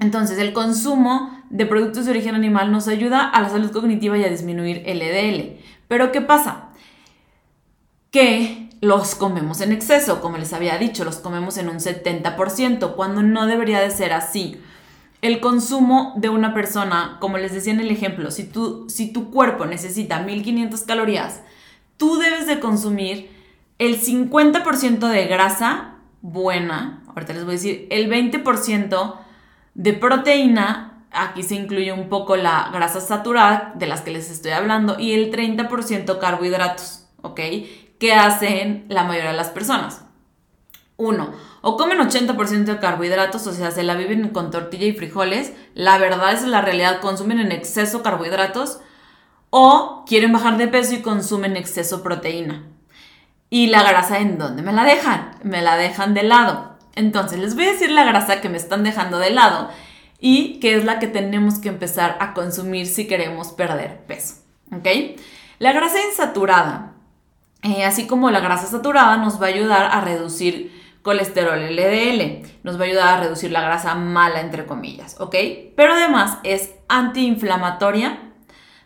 Entonces, 0.04 0.38
el 0.38 0.52
consumo 0.52 1.42
de 1.48 1.64
productos 1.64 2.04
de 2.04 2.10
origen 2.10 2.34
animal 2.34 2.70
nos 2.70 2.88
ayuda 2.88 3.26
a 3.26 3.40
la 3.40 3.48
salud 3.48 3.70
cognitiva 3.70 4.18
y 4.18 4.24
a 4.24 4.28
disminuir 4.28 4.82
el 4.84 4.98
LDL. 4.98 5.60
Pero, 5.88 6.12
¿qué 6.12 6.20
pasa? 6.20 6.68
Que 8.10 8.68
los 8.82 9.14
comemos 9.14 9.62
en 9.62 9.72
exceso, 9.72 10.20
como 10.20 10.36
les 10.36 10.52
había 10.52 10.76
dicho, 10.76 11.06
los 11.06 11.16
comemos 11.16 11.56
en 11.56 11.70
un 11.70 11.78
70%, 11.78 12.94
cuando 12.96 13.22
no 13.22 13.46
debería 13.46 13.80
de 13.80 13.90
ser 13.90 14.12
así. 14.12 14.60
El 15.22 15.40
consumo 15.40 16.12
de 16.16 16.28
una 16.28 16.52
persona, 16.52 17.16
como 17.18 17.38
les 17.38 17.54
decía 17.54 17.72
en 17.72 17.80
el 17.80 17.90
ejemplo, 17.90 18.30
si, 18.30 18.50
si 18.88 19.10
tu 19.10 19.30
cuerpo 19.30 19.64
necesita 19.64 20.20
1500 20.20 20.82
calorías, 20.82 21.40
tú 21.96 22.18
debes 22.18 22.46
de 22.46 22.60
consumir 22.60 23.30
el 23.78 23.98
50% 23.98 25.08
de 25.08 25.26
grasa 25.28 25.94
buena, 26.20 27.02
ahorita 27.08 27.32
les 27.32 27.44
voy 27.44 27.52
a 27.52 27.56
decir, 27.56 27.86
el 27.88 28.10
20% 28.10 29.23
de 29.74 29.92
proteína, 29.92 31.04
aquí 31.10 31.42
se 31.42 31.54
incluye 31.54 31.92
un 31.92 32.08
poco 32.08 32.36
la 32.36 32.70
grasa 32.72 33.00
saturada 33.00 33.72
de 33.76 33.86
las 33.86 34.00
que 34.00 34.10
les 34.10 34.30
estoy 34.30 34.52
hablando, 34.52 34.98
y 34.98 35.12
el 35.12 35.30
30% 35.30 36.18
carbohidratos, 36.18 37.06
¿ok? 37.22 37.40
Que 37.98 38.14
hacen 38.14 38.86
la 38.88 39.04
mayoría 39.04 39.30
de 39.30 39.36
las 39.36 39.50
personas. 39.50 40.04
Uno, 40.96 41.32
o 41.60 41.76
comen 41.76 41.98
80% 41.98 42.64
de 42.64 42.78
carbohidratos, 42.78 43.46
o 43.46 43.52
sea, 43.52 43.72
se 43.72 43.82
la 43.82 43.94
viven 43.94 44.28
con 44.28 44.50
tortilla 44.52 44.86
y 44.86 44.92
frijoles. 44.92 45.52
La 45.74 45.98
verdad 45.98 46.32
es 46.32 46.44
la 46.44 46.60
realidad, 46.60 47.00
consumen 47.00 47.40
en 47.40 47.50
exceso 47.50 48.02
carbohidratos. 48.02 48.80
O 49.50 50.04
quieren 50.06 50.32
bajar 50.32 50.56
de 50.56 50.68
peso 50.68 50.94
y 50.94 51.02
consumen 51.02 51.56
exceso 51.56 52.02
proteína. 52.02 52.64
¿Y 53.50 53.68
la 53.68 53.82
grasa 53.82 54.18
en 54.18 54.36
dónde 54.38 54.62
me 54.62 54.72
la 54.72 54.84
dejan? 54.84 55.38
Me 55.42 55.62
la 55.62 55.76
dejan 55.76 56.12
de 56.12 56.24
lado. 56.24 56.73
Entonces, 56.94 57.38
les 57.38 57.54
voy 57.54 57.64
a 57.64 57.72
decir 57.72 57.90
la 57.90 58.04
grasa 58.04 58.40
que 58.40 58.48
me 58.48 58.56
están 58.56 58.84
dejando 58.84 59.18
de 59.18 59.30
lado 59.30 59.70
y 60.20 60.60
que 60.60 60.76
es 60.76 60.84
la 60.84 60.98
que 60.98 61.06
tenemos 61.06 61.58
que 61.58 61.68
empezar 61.68 62.16
a 62.20 62.34
consumir 62.34 62.86
si 62.86 63.06
queremos 63.06 63.48
perder 63.48 63.98
peso. 64.06 64.36
¿Ok? 64.72 64.86
La 65.58 65.72
grasa 65.72 65.98
insaturada, 66.08 66.92
eh, 67.62 67.84
así 67.84 68.06
como 68.06 68.30
la 68.30 68.40
grasa 68.40 68.66
saturada, 68.66 69.16
nos 69.16 69.40
va 69.40 69.46
a 69.46 69.50
ayudar 69.50 69.88
a 69.92 70.00
reducir 70.00 70.72
colesterol 71.02 71.60
LDL, 71.60 72.42
nos 72.62 72.78
va 72.78 72.84
a 72.84 72.86
ayudar 72.86 73.08
a 73.08 73.20
reducir 73.20 73.50
la 73.50 73.60
grasa 73.60 73.94
mala, 73.94 74.40
entre 74.40 74.64
comillas, 74.64 75.20
¿ok? 75.20 75.36
Pero 75.76 75.92
además 75.92 76.38
es 76.44 76.72
antiinflamatoria, 76.88 78.18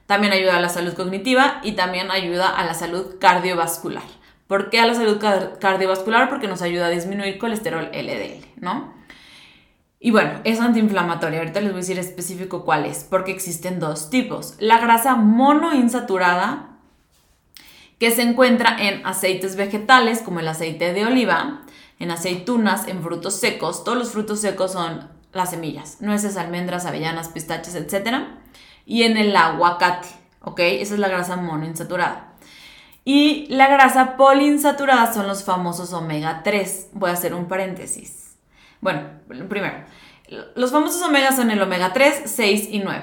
también 0.06 0.32
ayuda 0.32 0.56
a 0.56 0.60
la 0.60 0.68
salud 0.68 0.94
cognitiva 0.94 1.60
y 1.62 1.72
también 1.72 2.10
ayuda 2.10 2.48
a 2.48 2.64
la 2.64 2.74
salud 2.74 3.18
cardiovascular. 3.20 4.02
¿Por 4.48 4.70
qué 4.70 4.80
a 4.80 4.86
la 4.86 4.94
salud 4.94 5.22
cardiovascular? 5.60 6.30
Porque 6.30 6.48
nos 6.48 6.62
ayuda 6.62 6.86
a 6.86 6.90
disminuir 6.90 7.38
colesterol 7.38 7.90
LDL, 7.92 8.46
¿no? 8.56 8.94
Y 10.00 10.10
bueno, 10.10 10.40
es 10.44 10.58
antiinflamatoria. 10.58 11.40
Ahorita 11.40 11.60
les 11.60 11.70
voy 11.70 11.78
a 11.78 11.82
decir 11.82 11.98
específico 11.98 12.64
cuál 12.64 12.86
es, 12.86 13.04
porque 13.04 13.30
existen 13.30 13.78
dos 13.78 14.08
tipos. 14.08 14.54
La 14.58 14.78
grasa 14.78 15.16
monoinsaturada, 15.16 16.78
que 17.98 18.10
se 18.10 18.22
encuentra 18.22 18.74
en 18.78 19.04
aceites 19.06 19.54
vegetales, 19.56 20.22
como 20.22 20.40
el 20.40 20.48
aceite 20.48 20.94
de 20.94 21.04
oliva, 21.04 21.62
en 21.98 22.10
aceitunas, 22.10 22.88
en 22.88 23.02
frutos 23.02 23.34
secos. 23.34 23.84
Todos 23.84 23.98
los 23.98 24.12
frutos 24.12 24.40
secos 24.40 24.72
son 24.72 25.10
las 25.34 25.50
semillas, 25.50 26.00
nueces, 26.00 26.38
almendras, 26.38 26.86
avellanas, 26.86 27.28
pistaches, 27.28 27.74
etc. 27.74 28.28
Y 28.86 29.02
en 29.02 29.18
el 29.18 29.36
aguacate, 29.36 30.08
¿ok? 30.40 30.60
Esa 30.60 30.94
es 30.94 31.00
la 31.00 31.08
grasa 31.08 31.36
monoinsaturada. 31.36 32.27
Y 33.08 33.46
la 33.48 33.68
grasa 33.68 34.18
poliinsaturada 34.18 35.14
son 35.14 35.26
los 35.26 35.42
famosos 35.42 35.94
omega 35.94 36.42
3. 36.42 36.90
Voy 36.92 37.08
a 37.08 37.14
hacer 37.14 37.32
un 37.32 37.48
paréntesis. 37.48 38.36
Bueno, 38.82 39.00
primero, 39.48 39.84
los 40.54 40.70
famosos 40.70 41.00
omega 41.02 41.32
son 41.32 41.50
el 41.50 41.62
omega 41.62 41.94
3, 41.94 42.24
6 42.26 42.68
y 42.70 42.80
9. 42.80 43.02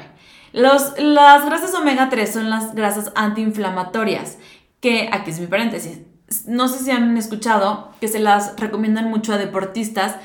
Los, 0.54 0.94
las 1.00 1.46
grasas 1.46 1.74
omega 1.74 2.10
3 2.10 2.32
son 2.32 2.50
las 2.52 2.76
grasas 2.76 3.12
antiinflamatorias, 3.16 4.38
que 4.80 5.10
aquí 5.12 5.32
es 5.32 5.40
mi 5.40 5.48
paréntesis 5.48 6.02
no 6.48 6.68
sé 6.68 6.84
si 6.84 6.92
han 6.92 7.18
escuchado 7.18 7.92
que 8.00 8.08
se 8.08 8.20
las 8.20 8.60
recomiendan 8.60 9.10
mucho 9.10 9.34
a 9.34 9.38
deportistas 9.38 10.16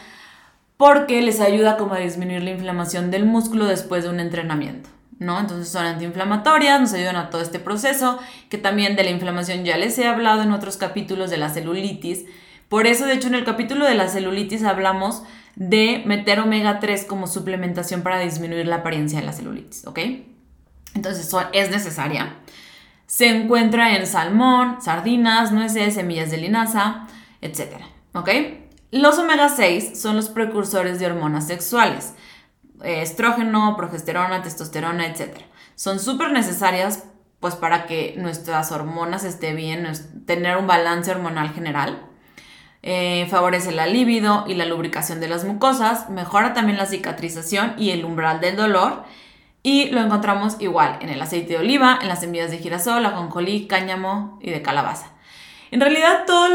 porque 0.77 1.21
les 1.21 1.41
ayuda 1.41 1.77
como 1.77 1.95
a 1.95 1.99
disminuir 1.99 2.43
la 2.43 2.51
inflamación 2.51 3.11
del 3.11 3.27
músculo 3.27 3.67
después 3.67 4.05
de 4.05 4.11
un 4.11 4.21
entrenamiento, 4.21 4.89
¿no? 5.21 5.39
Entonces 5.39 5.69
son 5.69 5.87
antiinflamatorias, 5.87 6.81
nos 6.81 6.93
ayudan 6.95 7.15
a 7.15 7.31
todo 7.31 7.43
este 7.43 7.61
proceso, 7.61 8.19
que 8.49 8.59
también 8.59 8.97
de 8.97 9.05
la 9.05 9.11
inflamación 9.11 9.65
ya 9.65 9.77
les 9.77 9.97
he 9.99 10.09
hablado 10.09 10.43
en 10.43 10.51
otros 10.51 10.77
capítulos 10.77 11.31
de 11.31 11.37
la 11.37 11.51
celulitis. 11.51 12.25
Por 12.69 12.89
eso, 12.89 13.07
de 13.07 13.15
hecho, 13.15 13.29
en 13.29 13.35
el 13.35 13.45
capítulo 13.45 13.85
de 13.85 13.95
la 13.95 14.09
celulitis 14.09 14.65
hablamos 14.65 15.23
de 15.55 16.03
meter 16.07 16.41
omega 16.41 16.81
3 16.81 17.05
como 17.05 17.27
suplementación 17.27 18.03
para 18.03 18.19
disminuir 18.19 18.67
la 18.67 18.77
apariencia 18.77 19.21
de 19.21 19.27
la 19.27 19.33
celulitis, 19.33 19.87
¿ok? 19.87 19.99
Entonces 20.95 21.31
es 21.53 21.71
necesaria. 21.71 22.37
Se 23.07 23.29
encuentra 23.29 23.97
en 23.97 24.07
salmón, 24.07 24.81
sardinas, 24.81 25.53
nueces, 25.53 25.95
semillas 25.95 26.31
de 26.31 26.39
linaza, 26.39 27.09
etc. 27.43 27.83
¿Ok? 28.15 28.31
Los 28.91 29.19
omega 29.19 29.49
6 29.49 30.01
son 30.01 30.17
los 30.17 30.31
precursores 30.31 30.99
de 30.99 31.07
hormonas 31.07 31.47
sexuales, 31.47 32.15
estrógeno, 32.85 33.77
progesterona, 33.77 34.43
testosterona, 34.43 35.07
etc. 35.07 35.39
Son 35.75 35.99
súper 35.99 36.33
necesarias 36.33 37.05
pues 37.41 37.55
para 37.55 37.87
que 37.87 38.15
nuestras 38.19 38.71
hormonas 38.71 39.25
estén 39.25 39.57
bien, 39.57 39.91
tener 40.27 40.59
un 40.59 40.67
balance 40.67 41.11
hormonal 41.11 41.51
general. 41.55 42.07
Eh, 42.83 43.27
favorece 43.31 43.73
la 43.73 43.87
libido 43.87 44.45
y 44.47 44.55
la 44.55 44.65
lubricación 44.67 45.21
de 45.21 45.29
las 45.29 45.45
mucosas, 45.45 46.09
mejora 46.11 46.55
también 46.55 46.79
la 46.79 46.87
cicatrización 46.87 47.75
y 47.77 47.91
el 47.91 48.05
umbral 48.05 48.41
del 48.41 48.57
dolor 48.57 49.05
y 49.63 49.91
lo 49.91 50.01
encontramos 50.01 50.57
igual 50.61 50.99
en 51.03 51.11
el 51.11 51.21
aceite 51.21 51.55
de 51.55 51.59
oliva, 51.59 51.99
en 52.01 52.09
las 52.09 52.21
semillas 52.21 52.51
de 52.51 52.59
girasol, 52.59 53.05
ajonjolí, 53.05 53.67
cáñamo 53.67 54.39
y 54.41 54.51
de 54.51 54.63
calabaza. 54.63 55.09
En 55.71 55.81
realidad 55.81 56.25
todos 56.27 56.51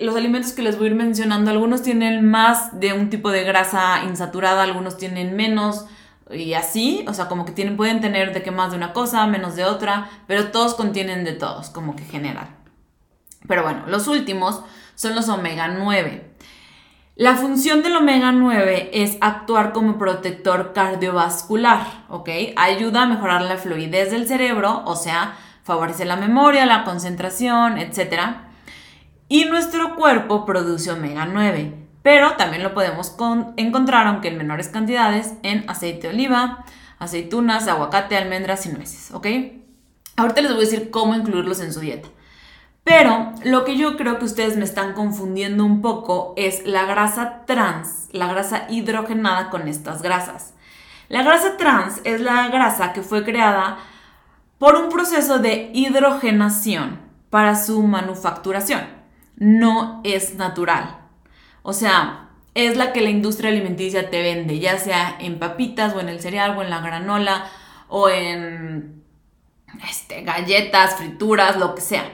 los 0.00 0.16
alimentos 0.16 0.52
que 0.52 0.62
les 0.62 0.78
voy 0.78 0.86
a 0.86 0.90
ir 0.90 0.96
mencionando, 0.96 1.50
algunos 1.50 1.82
tienen 1.82 2.28
más 2.28 2.80
de 2.80 2.94
un 2.94 3.10
tipo 3.10 3.30
de 3.30 3.44
grasa 3.44 4.04
insaturada, 4.04 4.62
algunos 4.62 4.96
tienen 4.96 5.36
menos 5.36 5.84
y 6.30 6.54
así, 6.54 7.04
o 7.06 7.12
sea, 7.12 7.28
como 7.28 7.44
que 7.44 7.52
tienen, 7.52 7.76
pueden 7.76 8.00
tener 8.00 8.32
de 8.32 8.42
que 8.42 8.50
más 8.50 8.70
de 8.70 8.78
una 8.78 8.94
cosa, 8.94 9.26
menos 9.26 9.56
de 9.56 9.66
otra, 9.66 10.08
pero 10.26 10.50
todos 10.50 10.74
contienen 10.74 11.24
de 11.24 11.32
todos, 11.32 11.68
como 11.68 11.94
que 11.94 12.04
general. 12.04 12.48
Pero 13.46 13.62
bueno, 13.62 13.84
los 13.86 14.08
últimos 14.08 14.62
son 14.94 15.14
los 15.14 15.28
omega 15.28 15.68
9. 15.68 16.30
La 17.16 17.36
función 17.36 17.82
del 17.82 17.96
omega 17.96 18.32
9 18.32 18.90
es 18.94 19.18
actuar 19.20 19.72
como 19.72 19.98
protector 19.98 20.72
cardiovascular, 20.72 21.86
¿ok? 22.08 22.30
Ayuda 22.56 23.02
a 23.02 23.06
mejorar 23.06 23.42
la 23.42 23.58
fluidez 23.58 24.10
del 24.10 24.26
cerebro, 24.26 24.82
o 24.86 24.96
sea, 24.96 25.36
favorece 25.62 26.06
la 26.06 26.16
memoria, 26.16 26.66
la 26.66 26.84
concentración, 26.84 27.78
etc. 27.78 28.38
Y 29.28 29.46
nuestro 29.46 29.96
cuerpo 29.96 30.44
produce 30.44 30.90
omega 30.90 31.24
9, 31.26 31.74
pero 32.02 32.36
también 32.36 32.62
lo 32.62 32.74
podemos 32.74 33.16
encontrar, 33.56 34.06
aunque 34.06 34.28
en 34.28 34.36
menores 34.36 34.68
cantidades, 34.68 35.34
en 35.42 35.68
aceite 35.68 36.08
de 36.08 36.14
oliva, 36.14 36.64
aceitunas, 36.98 37.66
aguacate, 37.66 38.16
almendras 38.16 38.66
y 38.66 38.70
nueces, 38.70 39.12
¿ok? 39.12 39.26
Ahorita 40.16 40.42
les 40.42 40.52
voy 40.52 40.62
a 40.62 40.68
decir 40.70 40.90
cómo 40.90 41.14
incluirlos 41.14 41.60
en 41.60 41.72
su 41.72 41.80
dieta. 41.80 42.08
Pero 42.84 43.32
lo 43.44 43.64
que 43.64 43.78
yo 43.78 43.96
creo 43.96 44.18
que 44.18 44.26
ustedes 44.26 44.58
me 44.58 44.64
están 44.64 44.92
confundiendo 44.92 45.64
un 45.64 45.80
poco 45.80 46.34
es 46.36 46.66
la 46.66 46.84
grasa 46.84 47.46
trans, 47.46 48.08
la 48.12 48.26
grasa 48.26 48.66
hidrogenada 48.68 49.48
con 49.48 49.66
estas 49.68 50.02
grasas. 50.02 50.52
La 51.08 51.22
grasa 51.22 51.56
trans 51.56 52.02
es 52.04 52.20
la 52.20 52.48
grasa 52.48 52.92
que 52.92 53.02
fue 53.02 53.24
creada 53.24 53.78
por 54.58 54.76
un 54.76 54.90
proceso 54.90 55.38
de 55.38 55.70
hidrogenación 55.72 57.00
para 57.30 57.56
su 57.56 57.82
manufacturación. 57.82 59.03
No 59.36 60.00
es 60.04 60.34
natural. 60.36 60.98
O 61.62 61.72
sea, 61.72 62.28
es 62.54 62.76
la 62.76 62.92
que 62.92 63.00
la 63.00 63.10
industria 63.10 63.50
alimenticia 63.50 64.10
te 64.10 64.22
vende, 64.22 64.58
ya 64.58 64.78
sea 64.78 65.16
en 65.18 65.38
papitas 65.38 65.94
o 65.94 66.00
en 66.00 66.08
el 66.08 66.20
cereal 66.20 66.56
o 66.56 66.62
en 66.62 66.70
la 66.70 66.80
granola 66.80 67.46
o 67.88 68.08
en 68.08 69.02
este, 69.88 70.22
galletas, 70.22 70.96
frituras, 70.96 71.56
lo 71.56 71.74
que 71.74 71.80
sea. 71.80 72.04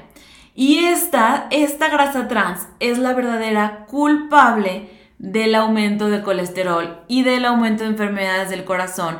Y 0.54 0.84
esta, 0.84 1.46
esta 1.50 1.88
grasa 1.88 2.28
trans 2.28 2.66
es 2.80 2.98
la 2.98 3.12
verdadera 3.12 3.86
culpable 3.86 4.88
del 5.18 5.54
aumento 5.54 6.08
de 6.08 6.22
colesterol 6.22 7.00
y 7.06 7.22
del 7.22 7.44
aumento 7.44 7.84
de 7.84 7.90
enfermedades 7.90 8.50
del 8.50 8.64
corazón 8.64 9.18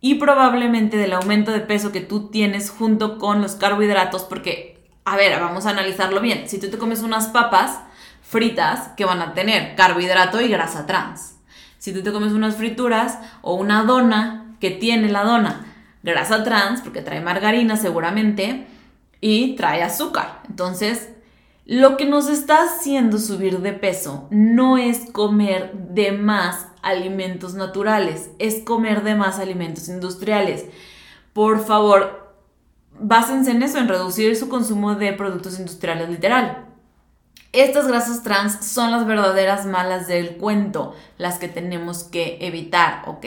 y 0.00 0.16
probablemente 0.16 0.96
del 0.96 1.14
aumento 1.14 1.50
de 1.50 1.60
peso 1.60 1.90
que 1.90 2.00
tú 2.00 2.28
tienes 2.28 2.70
junto 2.70 3.18
con 3.18 3.42
los 3.42 3.56
carbohidratos 3.56 4.24
porque, 4.24 4.77
a 5.12 5.16
ver, 5.16 5.40
vamos 5.40 5.66
a 5.66 5.70
analizarlo 5.70 6.20
bien. 6.20 6.48
Si 6.48 6.58
tú 6.58 6.68
te 6.68 6.78
comes 6.78 7.02
unas 7.02 7.28
papas 7.28 7.80
fritas 8.22 8.88
que 8.96 9.04
van 9.04 9.22
a 9.22 9.32
tener 9.32 9.74
carbohidrato 9.74 10.40
y 10.40 10.48
grasa 10.48 10.86
trans. 10.86 11.36
Si 11.78 11.92
tú 11.92 12.02
te 12.02 12.12
comes 12.12 12.32
unas 12.32 12.56
frituras 12.56 13.18
o 13.40 13.54
una 13.54 13.84
dona 13.84 14.56
que 14.60 14.70
tiene 14.70 15.10
la 15.10 15.24
dona 15.24 15.64
grasa 16.02 16.44
trans, 16.44 16.80
porque 16.80 17.02
trae 17.02 17.20
margarina 17.20 17.76
seguramente, 17.76 18.66
y 19.20 19.56
trae 19.56 19.82
azúcar. 19.82 20.42
Entonces, 20.48 21.10
lo 21.64 21.96
que 21.96 22.06
nos 22.06 22.28
está 22.28 22.62
haciendo 22.64 23.18
subir 23.18 23.60
de 23.60 23.72
peso 23.72 24.28
no 24.30 24.78
es 24.78 25.10
comer 25.10 25.72
de 25.72 26.12
más 26.12 26.68
alimentos 26.82 27.54
naturales, 27.54 28.30
es 28.38 28.62
comer 28.62 29.02
de 29.02 29.14
más 29.14 29.38
alimentos 29.38 29.88
industriales. 29.88 30.66
Por 31.32 31.64
favor, 31.64 32.27
básense 33.00 33.50
en 33.50 33.62
eso, 33.62 33.78
en 33.78 33.88
reducir 33.88 34.36
su 34.36 34.48
consumo 34.48 34.94
de 34.94 35.12
productos 35.12 35.58
industriales 35.58 36.08
literal. 36.08 36.66
Estas 37.52 37.86
grasas 37.86 38.22
trans 38.22 38.64
son 38.64 38.90
las 38.90 39.06
verdaderas 39.06 39.64
malas 39.64 40.06
del 40.06 40.36
cuento, 40.36 40.94
las 41.16 41.38
que 41.38 41.48
tenemos 41.48 42.04
que 42.04 42.38
evitar, 42.42 43.04
¿ok? 43.06 43.24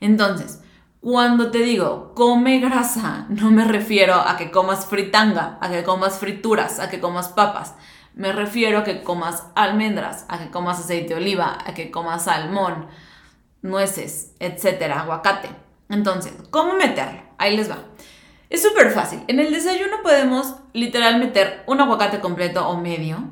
Entonces, 0.00 0.60
cuando 1.00 1.50
te 1.50 1.58
digo 1.58 2.14
come 2.14 2.58
grasa, 2.58 3.26
no 3.28 3.50
me 3.50 3.64
refiero 3.64 4.14
a 4.14 4.36
que 4.36 4.50
comas 4.50 4.86
fritanga, 4.86 5.58
a 5.60 5.70
que 5.70 5.84
comas 5.84 6.18
frituras, 6.18 6.80
a 6.80 6.88
que 6.88 6.98
comas 6.98 7.28
papas. 7.28 7.74
Me 8.14 8.32
refiero 8.32 8.78
a 8.78 8.84
que 8.84 9.02
comas 9.02 9.44
almendras, 9.54 10.24
a 10.28 10.38
que 10.38 10.50
comas 10.50 10.80
aceite 10.80 11.10
de 11.10 11.20
oliva, 11.20 11.58
a 11.64 11.74
que 11.74 11.90
comas 11.90 12.24
salmón, 12.24 12.86
nueces, 13.60 14.32
etcétera, 14.40 15.00
aguacate. 15.02 15.50
Entonces, 15.90 16.32
¿cómo 16.50 16.74
meterlo? 16.74 17.20
Ahí 17.38 17.56
les 17.56 17.70
va. 17.70 17.78
Es 18.48 18.62
súper 18.62 18.90
fácil. 18.90 19.20
En 19.26 19.40
el 19.40 19.52
desayuno 19.52 20.02
podemos 20.02 20.54
literal 20.72 21.18
meter 21.18 21.64
un 21.66 21.80
aguacate 21.80 22.20
completo 22.20 22.68
o 22.68 22.76
medio, 22.76 23.30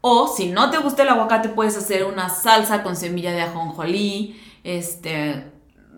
O 0.00 0.28
si 0.28 0.46
no 0.46 0.70
te 0.70 0.78
gusta 0.78 1.02
el 1.02 1.08
aguacate, 1.08 1.48
puedes 1.48 1.76
hacer 1.76 2.04
una 2.04 2.28
salsa 2.30 2.84
con 2.84 2.94
semilla 2.94 3.32
de 3.32 3.42
ajonjolí, 3.42 4.40
este, 4.62 5.50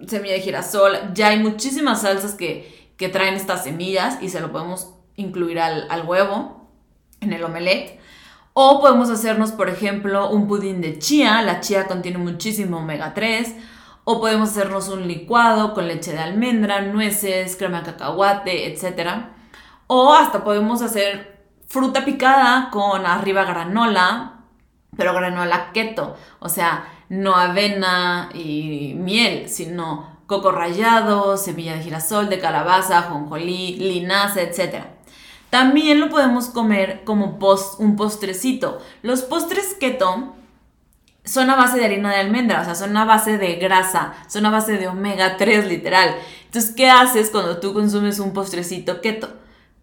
semilla 0.07 0.35
de 0.35 0.41
girasol. 0.41 1.13
Ya 1.13 1.29
hay 1.29 1.39
muchísimas 1.39 2.01
salsas 2.03 2.35
que, 2.35 2.93
que 2.97 3.09
traen 3.11 3.35
estas 3.35 3.63
semillas 3.65 4.17
y 4.23 4.31
se 4.31 4.41
lo 4.41 4.51
podemos 4.51 4.95
incluir 5.17 5.61
al, 5.61 5.87
al 5.91 6.07
huevo 6.07 6.67
en 7.21 7.35
el 7.35 7.45
omelette. 7.45 8.01
O 8.55 8.81
podemos 8.81 9.11
hacernos, 9.11 9.53
por 9.53 9.69
ejemplo, 9.69 10.31
un 10.31 10.49
pudín 10.49 10.81
de 10.81 10.99
chía. 10.99 11.43
La 11.43 11.61
chía 11.61 11.87
contiene 11.87 12.19
muchísimo 12.19 12.79
omega 12.79 13.15
3. 13.15 13.55
O 14.13 14.21
podemos 14.21 14.51
hacernos 14.51 14.89
un 14.89 15.07
licuado 15.07 15.73
con 15.73 15.87
leche 15.87 16.11
de 16.11 16.19
almendra, 16.19 16.81
nueces, 16.81 17.55
crema 17.55 17.83
de 17.83 17.93
cacahuate, 17.93 18.67
etc. 18.67 19.09
O 19.87 20.13
hasta 20.13 20.43
podemos 20.43 20.83
hacer 20.83 21.47
fruta 21.69 22.05
picada 22.05 22.71
con 22.73 23.07
arriba 23.07 23.45
granola, 23.45 24.41
pero 24.97 25.15
granola 25.15 25.71
keto, 25.73 26.17
o 26.41 26.49
sea, 26.49 26.89
no 27.09 27.37
avena 27.37 28.31
y 28.35 28.95
miel, 28.97 29.49
sino 29.49 30.19
coco 30.27 30.51
rallado, 30.51 31.37
semilla 31.37 31.75
de 31.75 31.85
girasol, 31.85 32.29
de 32.29 32.41
calabaza, 32.41 33.03
jonjolí, 33.03 33.77
linaza, 33.77 34.43
etc. 34.43 34.87
También 35.51 36.01
lo 36.01 36.11
podemos 36.11 36.49
comer 36.49 37.05
como 37.05 37.39
un 37.79 37.95
postrecito. 37.95 38.81
Los 39.03 39.23
postres 39.23 39.77
keto 39.79 40.35
son 41.25 41.51
a 41.51 41.57
base 41.57 41.79
de 41.79 41.85
harina 41.85 42.11
de 42.11 42.17
almendra, 42.17 42.61
o 42.61 42.65
sea, 42.65 42.75
son 42.75 42.97
a 42.97 43.05
base 43.05 43.39
de 43.39 43.57
grasa, 43.57 44.15
son 44.27 44.47
a 44.47 44.51
base 44.51 44.79
de 44.79 44.89
omega 44.89 45.37
3 45.37 45.67
literal. 45.67 46.17
Entonces, 46.47 46.75
¿qué 46.75 46.89
haces 46.89 47.31
cuando 47.31 47.59
tú 47.59 47.75
consumes 47.75 48.19
un 48.19 48.33
postrecito 48.33 49.01
keto? 49.01 49.33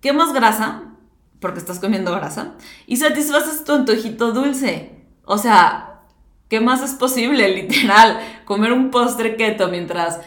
Quemas 0.01 0.33
grasa, 0.33 0.83
porque 1.39 1.59
estás 1.59 1.79
comiendo 1.79 2.11
grasa, 2.11 2.53
y 2.87 2.97
satisfaces 2.97 3.63
tu 3.63 3.73
antojito 3.73 4.31
dulce. 4.31 5.05
O 5.25 5.37
sea, 5.37 6.01
¿qué 6.49 6.59
más 6.59 6.81
es 6.81 6.93
posible, 6.93 7.49
literal? 7.55 8.19
Comer 8.45 8.73
un 8.73 8.89
postre 8.91 9.35
keto 9.35 9.67
mientras 9.67 10.19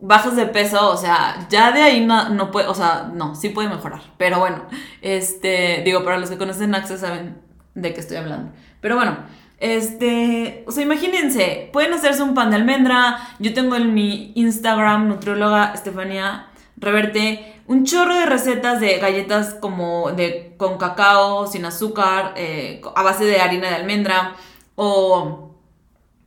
bajas 0.00 0.34
de 0.34 0.46
peso, 0.46 0.90
o 0.90 0.96
sea, 0.96 1.46
ya 1.48 1.72
de 1.72 1.80
ahí 1.80 2.04
no, 2.04 2.28
no 2.28 2.50
puede, 2.50 2.66
o 2.66 2.74
sea, 2.74 3.10
no, 3.14 3.34
sí 3.36 3.48
puede 3.50 3.68
mejorar. 3.68 4.02
Pero 4.18 4.40
bueno, 4.40 4.66
este, 5.00 5.82
digo, 5.84 6.04
para 6.04 6.18
los 6.18 6.28
que 6.28 6.38
conocen 6.38 6.74
Access 6.74 7.00
saben 7.00 7.40
de 7.74 7.94
qué 7.94 8.00
estoy 8.00 8.16
hablando. 8.18 8.52
Pero 8.80 8.96
bueno, 8.96 9.18
este, 9.62 10.64
o 10.66 10.72
sea, 10.72 10.82
imagínense, 10.82 11.70
pueden 11.72 11.92
hacerse 11.92 12.24
un 12.24 12.34
pan 12.34 12.50
de 12.50 12.56
almendra. 12.56 13.16
Yo 13.38 13.54
tengo 13.54 13.76
en 13.76 13.94
mi 13.94 14.32
Instagram, 14.34 15.06
nutrióloga 15.06 15.72
Estefanía 15.72 16.48
Reverte, 16.76 17.62
un 17.68 17.84
chorro 17.84 18.12
de 18.16 18.26
recetas 18.26 18.80
de 18.80 18.98
galletas 18.98 19.54
como 19.54 20.10
de 20.10 20.56
con 20.56 20.78
cacao, 20.78 21.46
sin 21.46 21.64
azúcar, 21.64 22.34
eh, 22.36 22.80
a 22.96 23.02
base 23.04 23.24
de 23.24 23.40
harina 23.40 23.68
de 23.68 23.76
almendra 23.76 24.34
o 24.74 25.54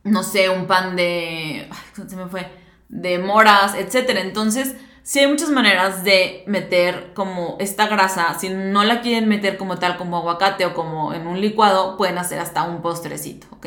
no 0.02 0.22
sé, 0.22 0.48
un 0.48 0.66
pan 0.66 0.96
de 0.96 1.68
se 2.08 2.16
me 2.16 2.28
fue 2.28 2.50
de 2.88 3.18
moras, 3.18 3.74
etcétera. 3.74 4.22
Entonces, 4.22 4.76
sí 5.06 5.20
hay 5.20 5.28
muchas 5.28 5.50
maneras 5.50 6.02
de 6.02 6.42
meter 6.48 7.12
como 7.14 7.56
esta 7.60 7.86
grasa, 7.86 8.36
si 8.40 8.48
no 8.48 8.82
la 8.82 9.02
quieren 9.02 9.28
meter 9.28 9.56
como 9.56 9.78
tal 9.78 9.96
como 9.98 10.16
aguacate 10.16 10.66
o 10.66 10.74
como 10.74 11.14
en 11.14 11.28
un 11.28 11.40
licuado, 11.40 11.96
pueden 11.96 12.18
hacer 12.18 12.40
hasta 12.40 12.64
un 12.64 12.82
postrecito, 12.82 13.46
¿ok? 13.52 13.66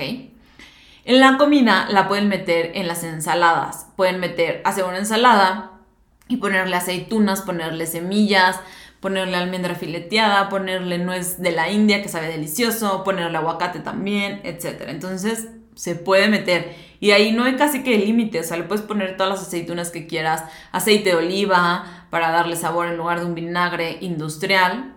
En 1.05 1.19
la 1.21 1.37
comida 1.37 1.87
la 1.89 2.09
pueden 2.09 2.27
meter 2.27 2.73
en 2.75 2.89
las 2.89 3.05
ensaladas. 3.05 3.87
Pueden 3.95 4.19
meter, 4.19 4.61
hacer 4.65 4.83
una 4.83 4.97
ensalada 4.97 5.79
y 6.27 6.37
ponerle 6.37 6.75
aceitunas, 6.75 7.41
ponerle 7.41 7.87
semillas, 7.87 8.59
ponerle 8.99 9.37
almendra 9.37 9.75
fileteada, 9.75 10.49
ponerle 10.49 10.97
nuez 10.97 11.41
de 11.41 11.53
la 11.53 11.71
India 11.71 12.03
que 12.03 12.09
sabe 12.09 12.27
delicioso, 12.27 13.05
ponerle 13.05 13.37
aguacate 13.37 13.79
también, 13.79 14.41
etc. 14.43 14.83
Entonces 14.89 15.47
se 15.79 15.95
puede 15.95 16.27
meter 16.27 16.75
y 16.99 17.11
ahí 17.11 17.31
no 17.31 17.45
hay 17.45 17.55
casi 17.55 17.83
que 17.83 17.97
límite, 17.97 18.41
o 18.41 18.43
sea, 18.43 18.57
le 18.57 18.63
puedes 18.63 18.83
poner 18.83 19.15
todas 19.15 19.31
las 19.31 19.47
aceitunas 19.47 19.91
que 19.91 20.07
quieras, 20.07 20.43
aceite 20.71 21.11
de 21.11 21.15
oliva 21.15 22.07
para 22.09 22.31
darle 22.31 22.55
sabor 22.55 22.87
en 22.87 22.97
lugar 22.97 23.19
de 23.19 23.25
un 23.25 23.35
vinagre 23.35 23.97
industrial, 24.01 24.95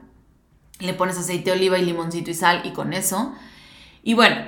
le 0.80 0.94
pones 0.94 1.18
aceite 1.18 1.50
de 1.50 1.56
oliva 1.56 1.78
y 1.78 1.85
limoncito 1.85 2.30
y 2.30 2.35
sal 2.35 2.62
y 2.64 2.72
con 2.72 2.92
eso. 2.92 3.33
Y 4.02 4.14
bueno, 4.14 4.44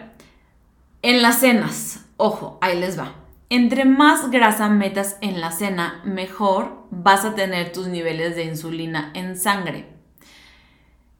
en 1.02 1.22
las 1.22 1.38
cenas, 1.38 2.06
ojo, 2.16 2.58
ahí 2.60 2.80
les 2.80 2.98
va 2.98 3.14
entre 3.54 3.84
más 3.84 4.30
grasa 4.32 4.68
metas 4.68 5.16
en 5.20 5.40
la 5.40 5.52
cena, 5.52 6.00
mejor 6.04 6.86
vas 6.90 7.24
a 7.24 7.36
tener 7.36 7.72
tus 7.72 7.86
niveles 7.86 8.34
de 8.34 8.44
insulina 8.44 9.12
en 9.14 9.38
sangre. 9.38 9.86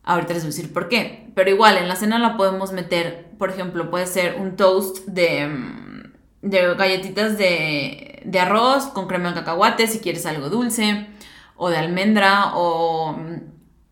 Ahorita 0.03 0.35
les 0.35 0.43
voy 0.43 0.53
a 0.53 0.57
decir 0.57 0.73
por 0.73 0.89
qué. 0.89 1.24
Pero 1.35 1.51
igual, 1.51 1.77
en 1.79 1.89
la 1.89 1.97
cena 1.97 2.19
la 2.19 2.37
podemos 2.37 2.73
meter, 2.73 3.31
por 3.39 3.51
ejemplo, 3.51 3.91
puede 3.91 4.07
ser 4.07 4.37
un 4.41 4.57
toast 4.57 5.07
de, 5.07 5.47
mm, 5.49 6.13
de 6.43 6.75
galletitas 6.75 7.37
de, 7.39 8.23
de 8.25 8.41
arroz 8.41 8.87
con 8.87 9.09
crema 9.09 9.31
de 9.31 9.35
cacahuate 9.37 9.87
si 9.87 10.01
quieres 10.01 10.27
algo 10.27 10.49
dulce, 10.49 11.09
o 11.57 11.71
de 11.71 11.77
almendra, 11.79 12.53
o, 12.55 13.17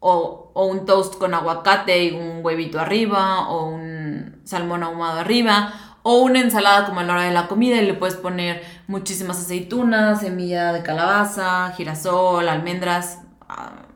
o, 0.01 0.51
o 0.55 0.67
un 0.67 0.87
toast 0.87 1.17
con 1.17 1.35
aguacate 1.35 2.05
y 2.05 2.11
un 2.13 2.45
huevito 2.45 2.79
arriba, 2.81 3.49
o 3.49 3.67
un 3.67 4.41
salmón 4.45 4.83
ahumado 4.83 5.21
arriba, 5.21 5.73
o 6.03 6.19
una 6.19 6.41
ensalada 6.41 6.87
como 6.87 7.01
a 7.01 7.05
la 7.05 7.13
hora 7.15 7.23
de 7.25 7.33
la 7.33 7.49
comida 7.49 7.77
y 7.77 7.87
le 7.87 7.95
puedes 7.95 8.17
poner 8.17 8.63
muchísimas 8.87 9.39
aceitunas, 9.39 10.21
semilla 10.21 10.73
de 10.73 10.83
calabaza, 10.83 11.73
girasol, 11.77 12.49
almendras, 12.49 13.21
ah, 13.49 13.87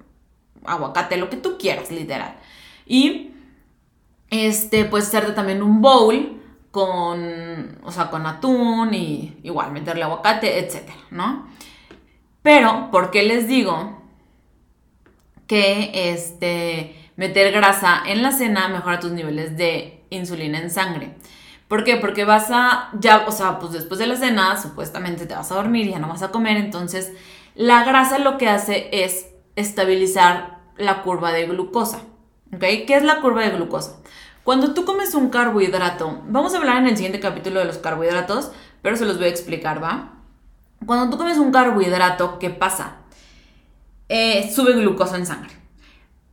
aguacate, 0.64 1.16
lo 1.16 1.30
que 1.30 1.36
tú 1.36 1.58
quieras, 1.58 1.90
literal. 1.90 2.36
Y 2.86 3.32
este 4.30 4.84
puedes 4.84 5.08
hacerte 5.08 5.32
también 5.32 5.62
un 5.62 5.80
bowl 5.80 6.40
con, 6.70 7.78
o 7.84 7.90
sea, 7.90 8.10
con 8.10 8.26
atún 8.26 8.92
y 8.92 9.38
igual 9.42 9.72
meterle 9.72 10.02
aguacate, 10.02 10.58
etcétera, 10.58 10.98
¿no? 11.10 11.46
Pero, 12.42 12.90
¿por 12.90 13.10
qué 13.10 13.22
les 13.22 13.48
digo 13.48 14.02
que 15.46 16.12
este, 16.12 17.10
meter 17.16 17.52
grasa 17.52 18.02
en 18.06 18.22
la 18.22 18.32
cena 18.32 18.68
mejora 18.68 19.00
tus 19.00 19.12
niveles 19.12 19.56
de 19.56 20.04
insulina 20.10 20.58
en 20.58 20.70
sangre? 20.70 21.14
¿Por 21.68 21.82
qué? 21.82 21.96
Porque 21.96 22.24
vas 22.24 22.50
a, 22.50 22.90
ya, 23.00 23.24
o 23.26 23.32
sea, 23.32 23.58
pues 23.58 23.72
después 23.72 23.98
de 23.98 24.06
la 24.06 24.16
cena, 24.16 24.60
supuestamente 24.60 25.26
te 25.26 25.34
vas 25.34 25.50
a 25.50 25.56
dormir, 25.56 25.88
ya 25.88 25.98
no 25.98 26.08
vas 26.08 26.22
a 26.22 26.30
comer, 26.30 26.58
entonces 26.58 27.12
la 27.54 27.84
grasa 27.84 28.18
lo 28.18 28.38
que 28.38 28.48
hace 28.48 28.88
es 28.92 29.28
estabilizar 29.56 30.58
la 30.76 31.02
curva 31.02 31.32
de 31.32 31.46
glucosa. 31.46 32.02
¿Ok? 32.52 32.60
¿Qué 32.60 32.94
es 32.96 33.02
la 33.02 33.20
curva 33.20 33.42
de 33.42 33.50
glucosa? 33.50 33.98
Cuando 34.44 34.74
tú 34.74 34.84
comes 34.84 35.14
un 35.14 35.30
carbohidrato, 35.30 36.22
vamos 36.28 36.54
a 36.54 36.58
hablar 36.58 36.78
en 36.78 36.86
el 36.86 36.96
siguiente 36.96 37.18
capítulo 37.18 37.58
de 37.58 37.66
los 37.66 37.78
carbohidratos, 37.78 38.52
pero 38.80 38.96
se 38.96 39.04
los 39.04 39.18
voy 39.18 39.26
a 39.26 39.30
explicar, 39.30 39.82
¿va? 39.82 40.14
Cuando 40.86 41.10
tú 41.10 41.18
comes 41.18 41.38
un 41.38 41.50
carbohidrato, 41.50 42.38
¿qué 42.38 42.50
pasa? 42.50 42.98
Eh, 44.08 44.48
sube 44.54 44.74
glucosa 44.74 45.16
en 45.16 45.26
sangre. 45.26 45.50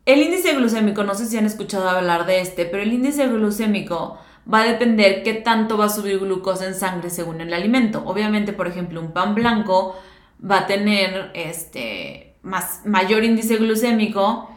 El 0.06 0.22
índice 0.22 0.54
glucémico, 0.54 1.04
no 1.04 1.16
sé 1.16 1.26
si 1.26 1.38
han 1.38 1.46
escuchado 1.46 1.90
hablar 1.90 2.26
de 2.26 2.42
este, 2.42 2.66
pero 2.66 2.84
el 2.84 2.94
índice 2.94 3.28
glucémico 3.28 4.20
va 4.52 4.62
a 4.62 4.66
depender 4.66 5.24
qué 5.24 5.34
tanto 5.34 5.78
va 5.78 5.86
a 5.86 5.90
subir 5.90 6.20
glucosa 6.20 6.68
en 6.68 6.76
sangre 6.76 7.10
según 7.10 7.42
el 7.42 7.54
alimento. 7.54 8.04
Obviamente, 8.06 8.54
por 8.54 8.68
ejemplo, 8.68 9.00
un 9.02 9.14
pan 9.14 9.34
blanco 9.34 9.96
va 10.40 10.60
a 10.60 10.68
tener 10.68 11.32
este, 11.34 12.36
más, 12.42 12.82
mayor 12.86 13.24
índice 13.24 13.56
glucémico 13.56 14.50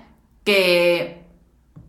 que 0.45 1.16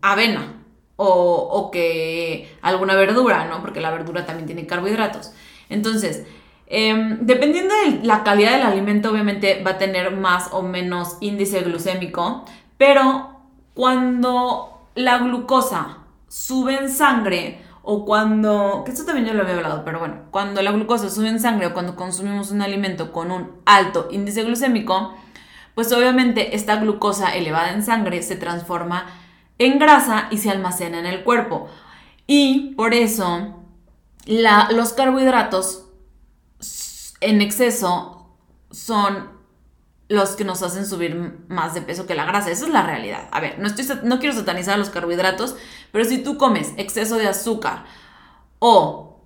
avena 0.02 0.54
o, 0.96 1.70
que 1.72 2.56
alguna 2.60 2.96
verdura, 2.96 3.46
¿no? 3.46 3.60
Porque 3.60 3.80
la 3.80 3.90
verdura 3.90 4.26
también 4.26 4.46
tiene 4.46 4.66
carbohidratos. 4.66 5.32
Entonces, 5.68 6.24
em, 6.66 7.18
dependiendo 7.20 7.72
de 7.84 8.04
la 8.04 8.24
calidad 8.24 8.52
del 8.52 8.66
alimento, 8.66 9.10
obviamente 9.10 9.62
va 9.62 9.72
a 9.72 9.78
tener 9.78 10.10
más 10.16 10.48
o 10.52 10.62
menos 10.62 11.16
índice 11.20 11.60
glucémico, 11.60 12.44
pero 12.76 13.40
cuando 13.74 14.88
la 14.96 15.18
glucosa 15.18 15.98
sube 16.26 16.76
en 16.76 16.90
sangre, 16.90 17.62
o 17.90 18.04
cuando, 18.04 18.82
que 18.84 18.90
esto 18.90 19.06
también 19.06 19.26
yo 19.26 19.32
lo 19.32 19.42
había 19.42 19.54
hablado, 19.54 19.82
pero 19.82 19.98
bueno, 19.98 20.24
cuando 20.30 20.60
la 20.60 20.72
glucosa 20.72 21.08
sube 21.08 21.28
en 21.28 21.40
sangre 21.40 21.68
o 21.68 21.72
cuando 21.72 21.96
consumimos 21.96 22.50
un 22.50 22.60
alimento 22.60 23.12
con 23.12 23.30
un 23.30 23.50
alto 23.64 24.08
índice 24.10 24.42
glucémico, 24.42 25.14
pues 25.74 25.90
obviamente 25.92 26.54
esta 26.54 26.76
glucosa 26.76 27.34
elevada 27.34 27.72
en 27.72 27.82
sangre 27.82 28.22
se 28.22 28.36
transforma 28.36 29.06
en 29.58 29.78
grasa 29.78 30.28
y 30.30 30.38
se 30.38 30.50
almacena 30.50 30.98
en 30.98 31.06
el 31.06 31.24
cuerpo. 31.24 31.68
Y 32.26 32.74
por 32.76 32.94
eso 32.94 33.56
los 34.26 34.92
carbohidratos 34.92 35.86
en 37.20 37.40
exceso 37.40 38.36
son 38.70 39.38
los 40.08 40.36
que 40.36 40.44
nos 40.44 40.62
hacen 40.62 40.86
subir 40.86 41.44
más 41.48 41.74
de 41.74 41.82
peso 41.82 42.06
que 42.06 42.14
la 42.14 42.24
grasa. 42.24 42.50
Esa 42.50 42.66
es 42.66 42.72
la 42.72 42.82
realidad. 42.82 43.28
A 43.30 43.40
ver, 43.40 43.58
no, 43.58 43.66
estoy, 43.66 43.86
no 44.04 44.18
quiero 44.18 44.34
satanizar 44.34 44.78
los 44.78 44.90
carbohidratos, 44.90 45.56
pero 45.92 46.04
si 46.04 46.18
tú 46.18 46.38
comes 46.38 46.72
exceso 46.76 47.16
de 47.16 47.28
azúcar 47.28 47.84
o 48.58 49.20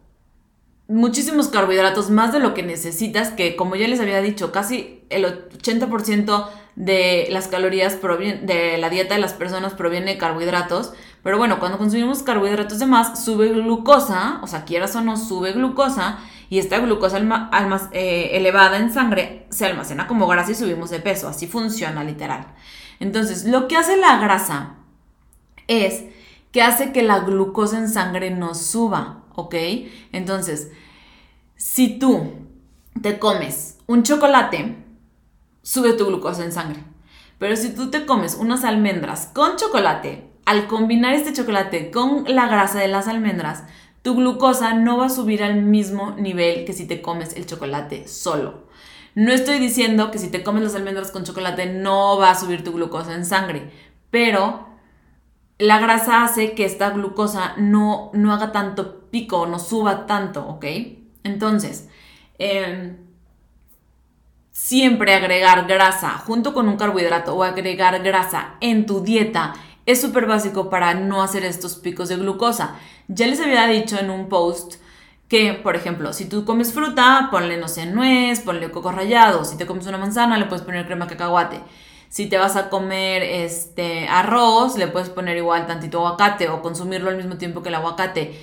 muchísimos 0.88 1.48
carbohidratos, 1.48 2.10
más 2.10 2.32
de 2.32 2.40
lo 2.40 2.54
que 2.54 2.62
necesitas, 2.62 3.30
que 3.30 3.56
como 3.56 3.76
ya 3.76 3.88
les 3.88 4.00
había 4.00 4.20
dicho, 4.20 4.52
casi 4.52 5.04
el 5.08 5.24
80% 5.24 6.48
de 6.74 7.28
las 7.30 7.48
calorías 7.48 7.98
de 8.00 8.78
la 8.78 8.88
dieta 8.88 9.14
de 9.14 9.20
las 9.20 9.34
personas 9.34 9.74
proviene 9.74 10.12
de 10.12 10.18
carbohidratos, 10.18 10.94
Pero 11.22 11.38
bueno, 11.38 11.60
cuando 11.60 11.78
consumimos 11.78 12.22
carbohidratos 12.22 12.78
de 12.78 12.86
más, 12.86 13.24
sube 13.24 13.48
glucosa, 13.48 14.40
o 14.42 14.46
sea, 14.46 14.64
quieras 14.64 14.96
o 14.96 15.02
no, 15.02 15.16
sube 15.16 15.52
glucosa, 15.52 16.18
y 16.50 16.58
esta 16.58 16.78
glucosa 16.80 17.18
eh, 17.92 18.30
elevada 18.32 18.78
en 18.78 18.92
sangre 18.92 19.46
se 19.50 19.66
almacena 19.66 20.06
como 20.06 20.26
grasa 20.26 20.52
y 20.52 20.54
subimos 20.54 20.90
de 20.90 21.00
peso. 21.00 21.28
Así 21.28 21.46
funciona 21.46 22.04
literal. 22.04 22.46
Entonces, 23.00 23.44
lo 23.44 23.68
que 23.68 23.76
hace 23.76 23.96
la 23.96 24.18
grasa 24.18 24.74
es 25.66 26.04
que 26.50 26.62
hace 26.62 26.92
que 26.92 27.02
la 27.02 27.20
glucosa 27.20 27.78
en 27.78 27.88
sangre 27.88 28.30
no 28.30 28.54
suba, 28.54 29.22
¿ok? 29.34 29.54
Entonces, 30.12 30.70
si 31.56 31.98
tú 31.98 32.32
te 33.00 33.18
comes 33.18 33.78
un 33.86 34.02
chocolate, 34.02 34.81
sube 35.62 35.92
tu 35.94 36.06
glucosa 36.06 36.44
en 36.44 36.52
sangre. 36.52 36.82
Pero 37.38 37.56
si 37.56 37.74
tú 37.74 37.90
te 37.90 38.06
comes 38.06 38.36
unas 38.36 38.64
almendras 38.64 39.30
con 39.32 39.56
chocolate, 39.56 40.30
al 40.44 40.66
combinar 40.66 41.14
este 41.14 41.32
chocolate 41.32 41.90
con 41.90 42.24
la 42.26 42.46
grasa 42.46 42.80
de 42.80 42.88
las 42.88 43.08
almendras, 43.08 43.64
tu 44.02 44.16
glucosa 44.16 44.74
no 44.74 44.98
va 44.98 45.06
a 45.06 45.10
subir 45.10 45.42
al 45.42 45.62
mismo 45.62 46.12
nivel 46.12 46.64
que 46.64 46.72
si 46.72 46.86
te 46.86 47.00
comes 47.00 47.36
el 47.36 47.46
chocolate 47.46 48.08
solo. 48.08 48.64
No 49.14 49.32
estoy 49.32 49.58
diciendo 49.58 50.10
que 50.10 50.18
si 50.18 50.30
te 50.30 50.42
comes 50.42 50.62
las 50.62 50.74
almendras 50.74 51.10
con 51.10 51.24
chocolate 51.24 51.66
no 51.66 52.18
va 52.18 52.30
a 52.30 52.34
subir 52.38 52.64
tu 52.64 52.72
glucosa 52.72 53.14
en 53.14 53.24
sangre, 53.24 53.70
pero 54.10 54.66
la 55.58 55.78
grasa 55.78 56.24
hace 56.24 56.52
que 56.52 56.64
esta 56.64 56.90
glucosa 56.90 57.54
no, 57.56 58.10
no 58.14 58.32
haga 58.32 58.52
tanto 58.52 59.10
pico, 59.10 59.46
no 59.46 59.58
suba 59.58 60.06
tanto, 60.06 60.46
¿ok? 60.46 60.64
Entonces, 61.22 61.88
em, 62.38 62.96
siempre 64.52 65.14
agregar 65.14 65.66
grasa 65.66 66.10
junto 66.18 66.54
con 66.54 66.68
un 66.68 66.76
carbohidrato 66.76 67.34
o 67.34 67.42
agregar 67.42 68.02
grasa 68.02 68.54
en 68.60 68.86
tu 68.86 69.00
dieta 69.02 69.54
es 69.86 70.00
súper 70.00 70.26
básico 70.26 70.70
para 70.70 70.94
no 70.94 71.22
hacer 71.22 71.44
estos 71.44 71.74
picos 71.74 72.08
de 72.08 72.16
glucosa. 72.16 72.76
Ya 73.08 73.26
les 73.26 73.40
había 73.40 73.66
dicho 73.66 73.98
en 73.98 74.10
un 74.10 74.28
post 74.28 74.74
que, 75.26 75.54
por 75.54 75.74
ejemplo, 75.74 76.12
si 76.12 76.26
tú 76.26 76.44
comes 76.44 76.72
fruta, 76.72 77.28
ponle, 77.30 77.56
no 77.56 77.66
sé, 77.66 77.86
nuez, 77.86 78.40
ponle 78.40 78.70
coco 78.70 78.92
rallado. 78.92 79.44
Si 79.44 79.56
te 79.56 79.66
comes 79.66 79.86
una 79.86 79.98
manzana, 79.98 80.38
le 80.38 80.44
puedes 80.44 80.64
poner 80.64 80.86
crema 80.86 81.08
cacahuate. 81.08 81.60
Si 82.08 82.26
te 82.26 82.36
vas 82.38 82.54
a 82.56 82.68
comer 82.68 83.22
este 83.22 84.06
arroz, 84.06 84.76
le 84.76 84.86
puedes 84.86 85.08
poner 85.08 85.36
igual 85.38 85.66
tantito 85.66 86.06
aguacate 86.06 86.48
o 86.48 86.60
consumirlo 86.60 87.08
al 87.08 87.16
mismo 87.16 87.38
tiempo 87.38 87.62
que 87.62 87.70
el 87.70 87.74
aguacate. 87.74 88.38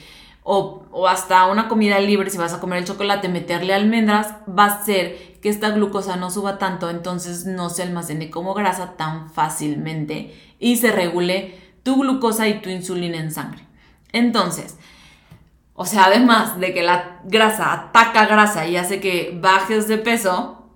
O, 0.51 0.83
o, 0.89 1.07
hasta 1.07 1.45
una 1.45 1.67
comida 1.67 1.99
libre, 1.99 2.31
si 2.31 2.39
vas 2.39 2.53
a 2.53 2.59
comer 2.59 2.79
el 2.79 2.85
chocolate, 2.85 3.29
meterle 3.29 3.71
almendras, 3.75 4.33
va 4.47 4.63
a 4.63 4.79
hacer 4.79 5.37
que 5.43 5.49
esta 5.49 5.69
glucosa 5.69 6.15
no 6.15 6.31
suba 6.31 6.57
tanto, 6.57 6.89
entonces 6.89 7.45
no 7.45 7.69
se 7.69 7.83
almacene 7.83 8.31
como 8.31 8.55
grasa 8.55 8.97
tan 8.97 9.29
fácilmente 9.29 10.33
y 10.57 10.77
se 10.77 10.91
regule 10.91 11.55
tu 11.83 12.01
glucosa 12.01 12.47
y 12.47 12.61
tu 12.61 12.69
insulina 12.69 13.19
en 13.19 13.31
sangre. 13.31 13.63
Entonces, 14.11 14.79
o 15.75 15.85
sea, 15.85 16.05
además 16.05 16.59
de 16.59 16.73
que 16.73 16.81
la 16.81 17.19
grasa 17.25 17.71
ataca 17.71 18.25
grasa 18.25 18.65
y 18.65 18.75
hace 18.75 18.99
que 18.99 19.37
bajes 19.39 19.87
de 19.87 19.99
peso, 19.99 20.67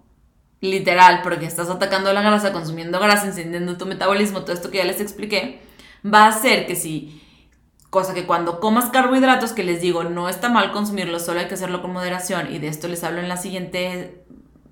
literal, 0.62 1.22
porque 1.24 1.48
estás 1.48 1.72
atacando 1.72 2.14
la 2.14 2.22
grasa, 2.22 2.54
consumiendo 2.54 3.00
grasa, 3.00 3.26
encendiendo 3.26 3.76
tu 3.76 3.88
metabolismo, 3.88 4.44
todo 4.44 4.54
esto 4.54 4.70
que 4.70 4.78
ya 4.78 4.86
les 4.86 5.02
expliqué, 5.02 5.64
va 6.06 6.26
a 6.26 6.28
hacer 6.28 6.68
que 6.68 6.76
si, 6.76 7.23
cosa 7.94 8.16
que 8.16 8.26
cuando 8.26 8.60
comas 8.60 8.86
carbohidratos, 8.86 9.52
que 9.52 9.64
les 9.64 9.80
digo, 9.80 10.04
no 10.04 10.28
está 10.28 10.50
mal 10.50 10.72
consumirlos, 10.72 11.24
solo 11.24 11.42
hay 11.42 11.48
que 11.48 11.54
hacerlo 11.54 11.84
con 11.84 11.94
moderación, 11.94 12.52
y 12.52 12.58
de 12.58 12.68
esto 12.68 12.88
les 12.88 13.04
hablo 13.04 13.22
en 13.22 13.30
la 13.30 13.38
siguiente, 13.38 14.26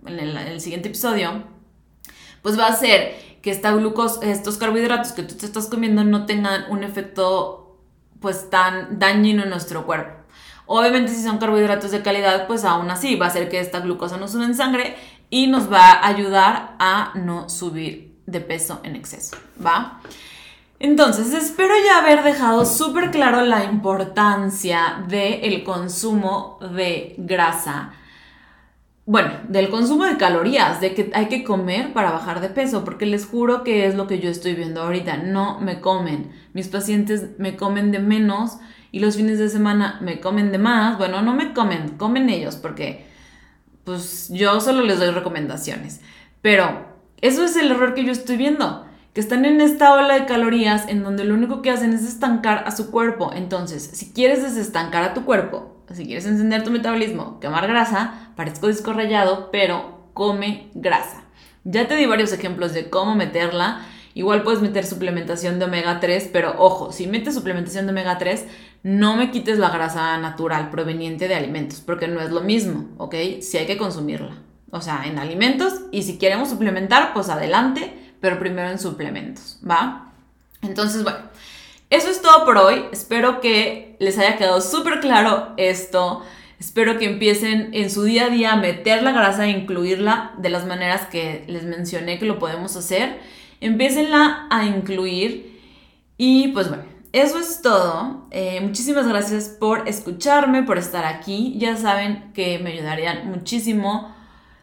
en 0.07 0.19
el, 0.19 0.59
siguiente 0.59 0.89
episodio, 0.89 1.43
pues 2.41 2.57
va 2.59 2.65
a 2.65 2.71
hacer 2.71 3.15
que 3.43 3.51
estos 3.51 4.57
carbohidratos 4.57 5.11
que 5.11 5.21
tú 5.21 5.35
te 5.35 5.45
estás 5.45 5.67
comiendo 5.67 6.03
no 6.03 6.25
tengan 6.25 6.65
un 6.71 6.83
efecto 6.83 7.79
pues 8.19 8.49
tan 8.49 8.97
dañino 8.97 9.43
en 9.43 9.51
nuestro 9.51 9.85
cuerpo. 9.85 10.25
Obviamente 10.65 11.11
si 11.11 11.21
son 11.21 11.37
carbohidratos 11.37 11.91
de 11.91 12.01
calidad, 12.01 12.47
pues 12.47 12.65
aún 12.65 12.89
así 12.89 13.15
va 13.17 13.27
a 13.27 13.29
hacer 13.29 13.49
que 13.49 13.59
esta 13.59 13.81
glucosa 13.81 14.17
no 14.17 14.27
suba 14.27 14.45
en 14.45 14.55
sangre 14.55 14.95
y 15.29 15.45
nos 15.45 15.71
va 15.71 15.91
a 15.91 16.07
ayudar 16.07 16.75
a 16.79 17.11
no 17.13 17.49
subir 17.49 18.17
de 18.25 18.41
peso 18.41 18.79
en 18.83 18.95
exceso, 18.95 19.37
¿va? 19.63 20.01
Entonces, 20.83 21.33
espero 21.33 21.73
ya 21.85 21.99
haber 21.99 22.23
dejado 22.23 22.65
súper 22.65 23.11
claro 23.11 23.45
la 23.45 23.63
importancia 23.65 25.03
del 25.07 25.63
consumo 25.63 26.59
de 26.73 27.15
grasa 27.17 27.93
bueno, 29.05 29.31
del 29.49 29.69
consumo 29.69 30.05
de 30.05 30.17
calorías, 30.17 30.79
de 30.79 30.93
que 30.93 31.11
hay 31.13 31.27
que 31.27 31.43
comer 31.43 31.91
para 31.91 32.11
bajar 32.11 32.39
de 32.39 32.49
peso, 32.49 32.85
porque 32.85 33.05
les 33.05 33.25
juro 33.25 33.63
que 33.63 33.85
es 33.85 33.95
lo 33.95 34.07
que 34.07 34.19
yo 34.19 34.29
estoy 34.29 34.53
viendo 34.53 34.81
ahorita. 34.81 35.17
No 35.17 35.59
me 35.59 35.81
comen. 35.81 36.31
Mis 36.53 36.67
pacientes 36.67 37.31
me 37.37 37.55
comen 37.55 37.91
de 37.91 37.99
menos 37.99 38.59
y 38.91 38.99
los 38.99 39.17
fines 39.17 39.39
de 39.39 39.49
semana 39.49 39.97
me 40.01 40.19
comen 40.19 40.51
de 40.51 40.59
más. 40.59 40.97
Bueno, 40.97 41.21
no 41.21 41.33
me 41.33 41.53
comen, 41.53 41.97
comen 41.97 42.29
ellos, 42.29 42.55
porque 42.55 43.05
pues 43.83 44.29
yo 44.29 44.61
solo 44.61 44.81
les 44.83 44.99
doy 44.99 45.09
recomendaciones. 45.09 46.01
Pero 46.41 46.85
eso 47.19 47.43
es 47.43 47.55
el 47.57 47.71
error 47.71 47.95
que 47.95 48.05
yo 48.05 48.11
estoy 48.11 48.37
viendo, 48.37 48.85
que 49.13 49.21
están 49.21 49.43
en 49.45 49.59
esta 49.59 49.93
ola 49.93 50.13
de 50.13 50.25
calorías 50.25 50.87
en 50.87 51.03
donde 51.03 51.25
lo 51.25 51.33
único 51.33 51.61
que 51.61 51.71
hacen 51.71 51.93
es 51.93 52.03
estancar 52.03 52.63
a 52.65 52.71
su 52.71 52.91
cuerpo. 52.91 53.31
Entonces, 53.33 53.83
si 53.93 54.13
quieres 54.13 54.41
desestancar 54.41 55.03
a 55.03 55.13
tu 55.13 55.25
cuerpo, 55.25 55.83
si 55.91 56.05
quieres 56.05 56.25
encender 56.25 56.63
tu 56.63 56.71
metabolismo, 56.71 57.39
quemar 57.39 57.67
grasa, 57.67 58.31
parezco 58.35 58.67
disco 58.67 58.93
rayado, 58.93 59.49
pero 59.51 60.09
come 60.13 60.69
grasa. 60.73 61.23
Ya 61.63 61.87
te 61.87 61.95
di 61.95 62.05
varios 62.05 62.31
ejemplos 62.31 62.73
de 62.73 62.89
cómo 62.89 63.15
meterla. 63.15 63.85
Igual 64.13 64.43
puedes 64.43 64.61
meter 64.61 64.85
suplementación 64.85 65.59
de 65.59 65.65
omega 65.65 65.99
3, 65.99 66.29
pero 66.33 66.55
ojo, 66.57 66.91
si 66.91 67.07
metes 67.07 67.33
suplementación 67.33 67.85
de 67.85 67.91
omega 67.91 68.17
3, 68.17 68.45
no 68.83 69.15
me 69.15 69.31
quites 69.31 69.57
la 69.57 69.69
grasa 69.69 70.17
natural 70.17 70.69
proveniente 70.69 71.27
de 71.27 71.35
alimentos, 71.35 71.81
porque 71.81 72.07
no 72.07 72.19
es 72.19 72.31
lo 72.31 72.41
mismo, 72.41 72.89
¿ok? 72.97 73.15
Si 73.41 73.57
hay 73.57 73.67
que 73.67 73.77
consumirla. 73.77 74.37
O 74.71 74.81
sea, 74.81 75.03
en 75.05 75.19
alimentos 75.19 75.81
y 75.91 76.03
si 76.03 76.17
queremos 76.17 76.49
suplementar, 76.49 77.13
pues 77.13 77.29
adelante, 77.29 78.00
pero 78.21 78.39
primero 78.39 78.69
en 78.69 78.79
suplementos, 78.79 79.59
¿va? 79.69 80.13
Entonces, 80.61 81.03
bueno, 81.03 81.19
eso 81.89 82.09
es 82.09 82.21
todo 82.21 82.45
por 82.45 82.57
hoy. 82.57 82.85
Espero 82.93 83.41
que 83.41 83.97
les 83.99 84.17
haya 84.17 84.37
quedado 84.37 84.61
súper 84.61 85.01
claro 85.01 85.53
esto. 85.57 86.23
Espero 86.59 86.99
que 86.99 87.05
empiecen 87.05 87.71
en 87.73 87.89
su 87.89 88.03
día 88.03 88.25
a 88.25 88.29
día 88.29 88.53
a 88.53 88.57
meter 88.57 89.03
la 89.03 89.11
grasa 89.11 89.45
e 89.45 89.49
incluirla 89.49 90.33
de 90.37 90.49
las 90.49 90.65
maneras 90.65 91.07
que 91.07 91.43
les 91.47 91.63
mencioné 91.63 92.19
que 92.19 92.25
lo 92.25 92.39
podemos 92.39 92.77
hacer. 92.77 93.19
Empiecenla 93.59 94.47
a 94.49 94.65
incluir. 94.65 95.59
Y 96.17 96.49
pues 96.49 96.69
bueno, 96.69 96.83
eso 97.13 97.39
es 97.39 97.61
todo. 97.61 98.27
Eh, 98.31 98.61
muchísimas 98.61 99.07
gracias 99.07 99.49
por 99.59 99.89
escucharme, 99.89 100.63
por 100.63 100.77
estar 100.77 101.03
aquí. 101.03 101.55
Ya 101.57 101.75
saben 101.75 102.31
que 102.33 102.59
me 102.59 102.71
ayudarían 102.71 103.27
muchísimo 103.27 104.15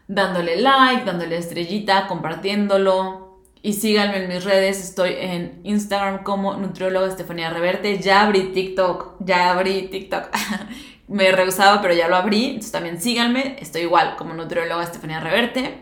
dándole 0.07 0.55
like, 0.59 1.05
dándole 1.05 1.37
estrellita, 1.37 2.07
compartiéndolo, 2.07 3.28
y 3.61 3.73
síganme 3.73 4.23
en 4.23 4.29
mis 4.29 4.45
redes, 4.45 4.79
estoy 4.79 5.15
en 5.17 5.59
Instagram 5.63 6.23
como 6.23 6.53
nutrióloga 6.55 7.07
Estefanía 7.07 7.49
Reverte. 7.49 7.99
Ya 7.99 8.21
abrí 8.21 8.53
TikTok, 8.53 9.17
ya 9.19 9.51
abrí 9.51 9.89
TikTok. 9.89 10.29
Me 11.09 11.31
rehusaba, 11.31 11.81
pero 11.81 11.93
ya 11.93 12.07
lo 12.07 12.15
abrí. 12.15 12.45
Entonces 12.45 12.71
también 12.71 13.01
síganme, 13.01 13.57
estoy 13.59 13.81
igual 13.81 14.15
como 14.15 14.33
nutrióloga 14.33 14.83
Estefanía 14.83 15.19
Reverte. 15.19 15.77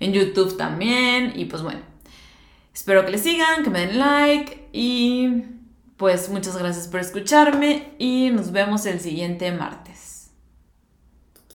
En 0.00 0.12
YouTube 0.12 0.56
también. 0.56 1.32
Y 1.36 1.44
pues 1.44 1.62
bueno, 1.62 1.80
espero 2.74 3.04
que 3.04 3.12
le 3.12 3.18
sigan, 3.18 3.62
que 3.62 3.70
me 3.70 3.86
den 3.86 3.98
like. 4.00 4.68
Y 4.72 5.44
pues 5.96 6.28
muchas 6.28 6.56
gracias 6.56 6.88
por 6.88 6.98
escucharme 6.98 7.92
y 7.98 8.30
nos 8.30 8.50
vemos 8.50 8.84
el 8.84 8.98
siguiente 8.98 9.52
martes. 9.52 9.95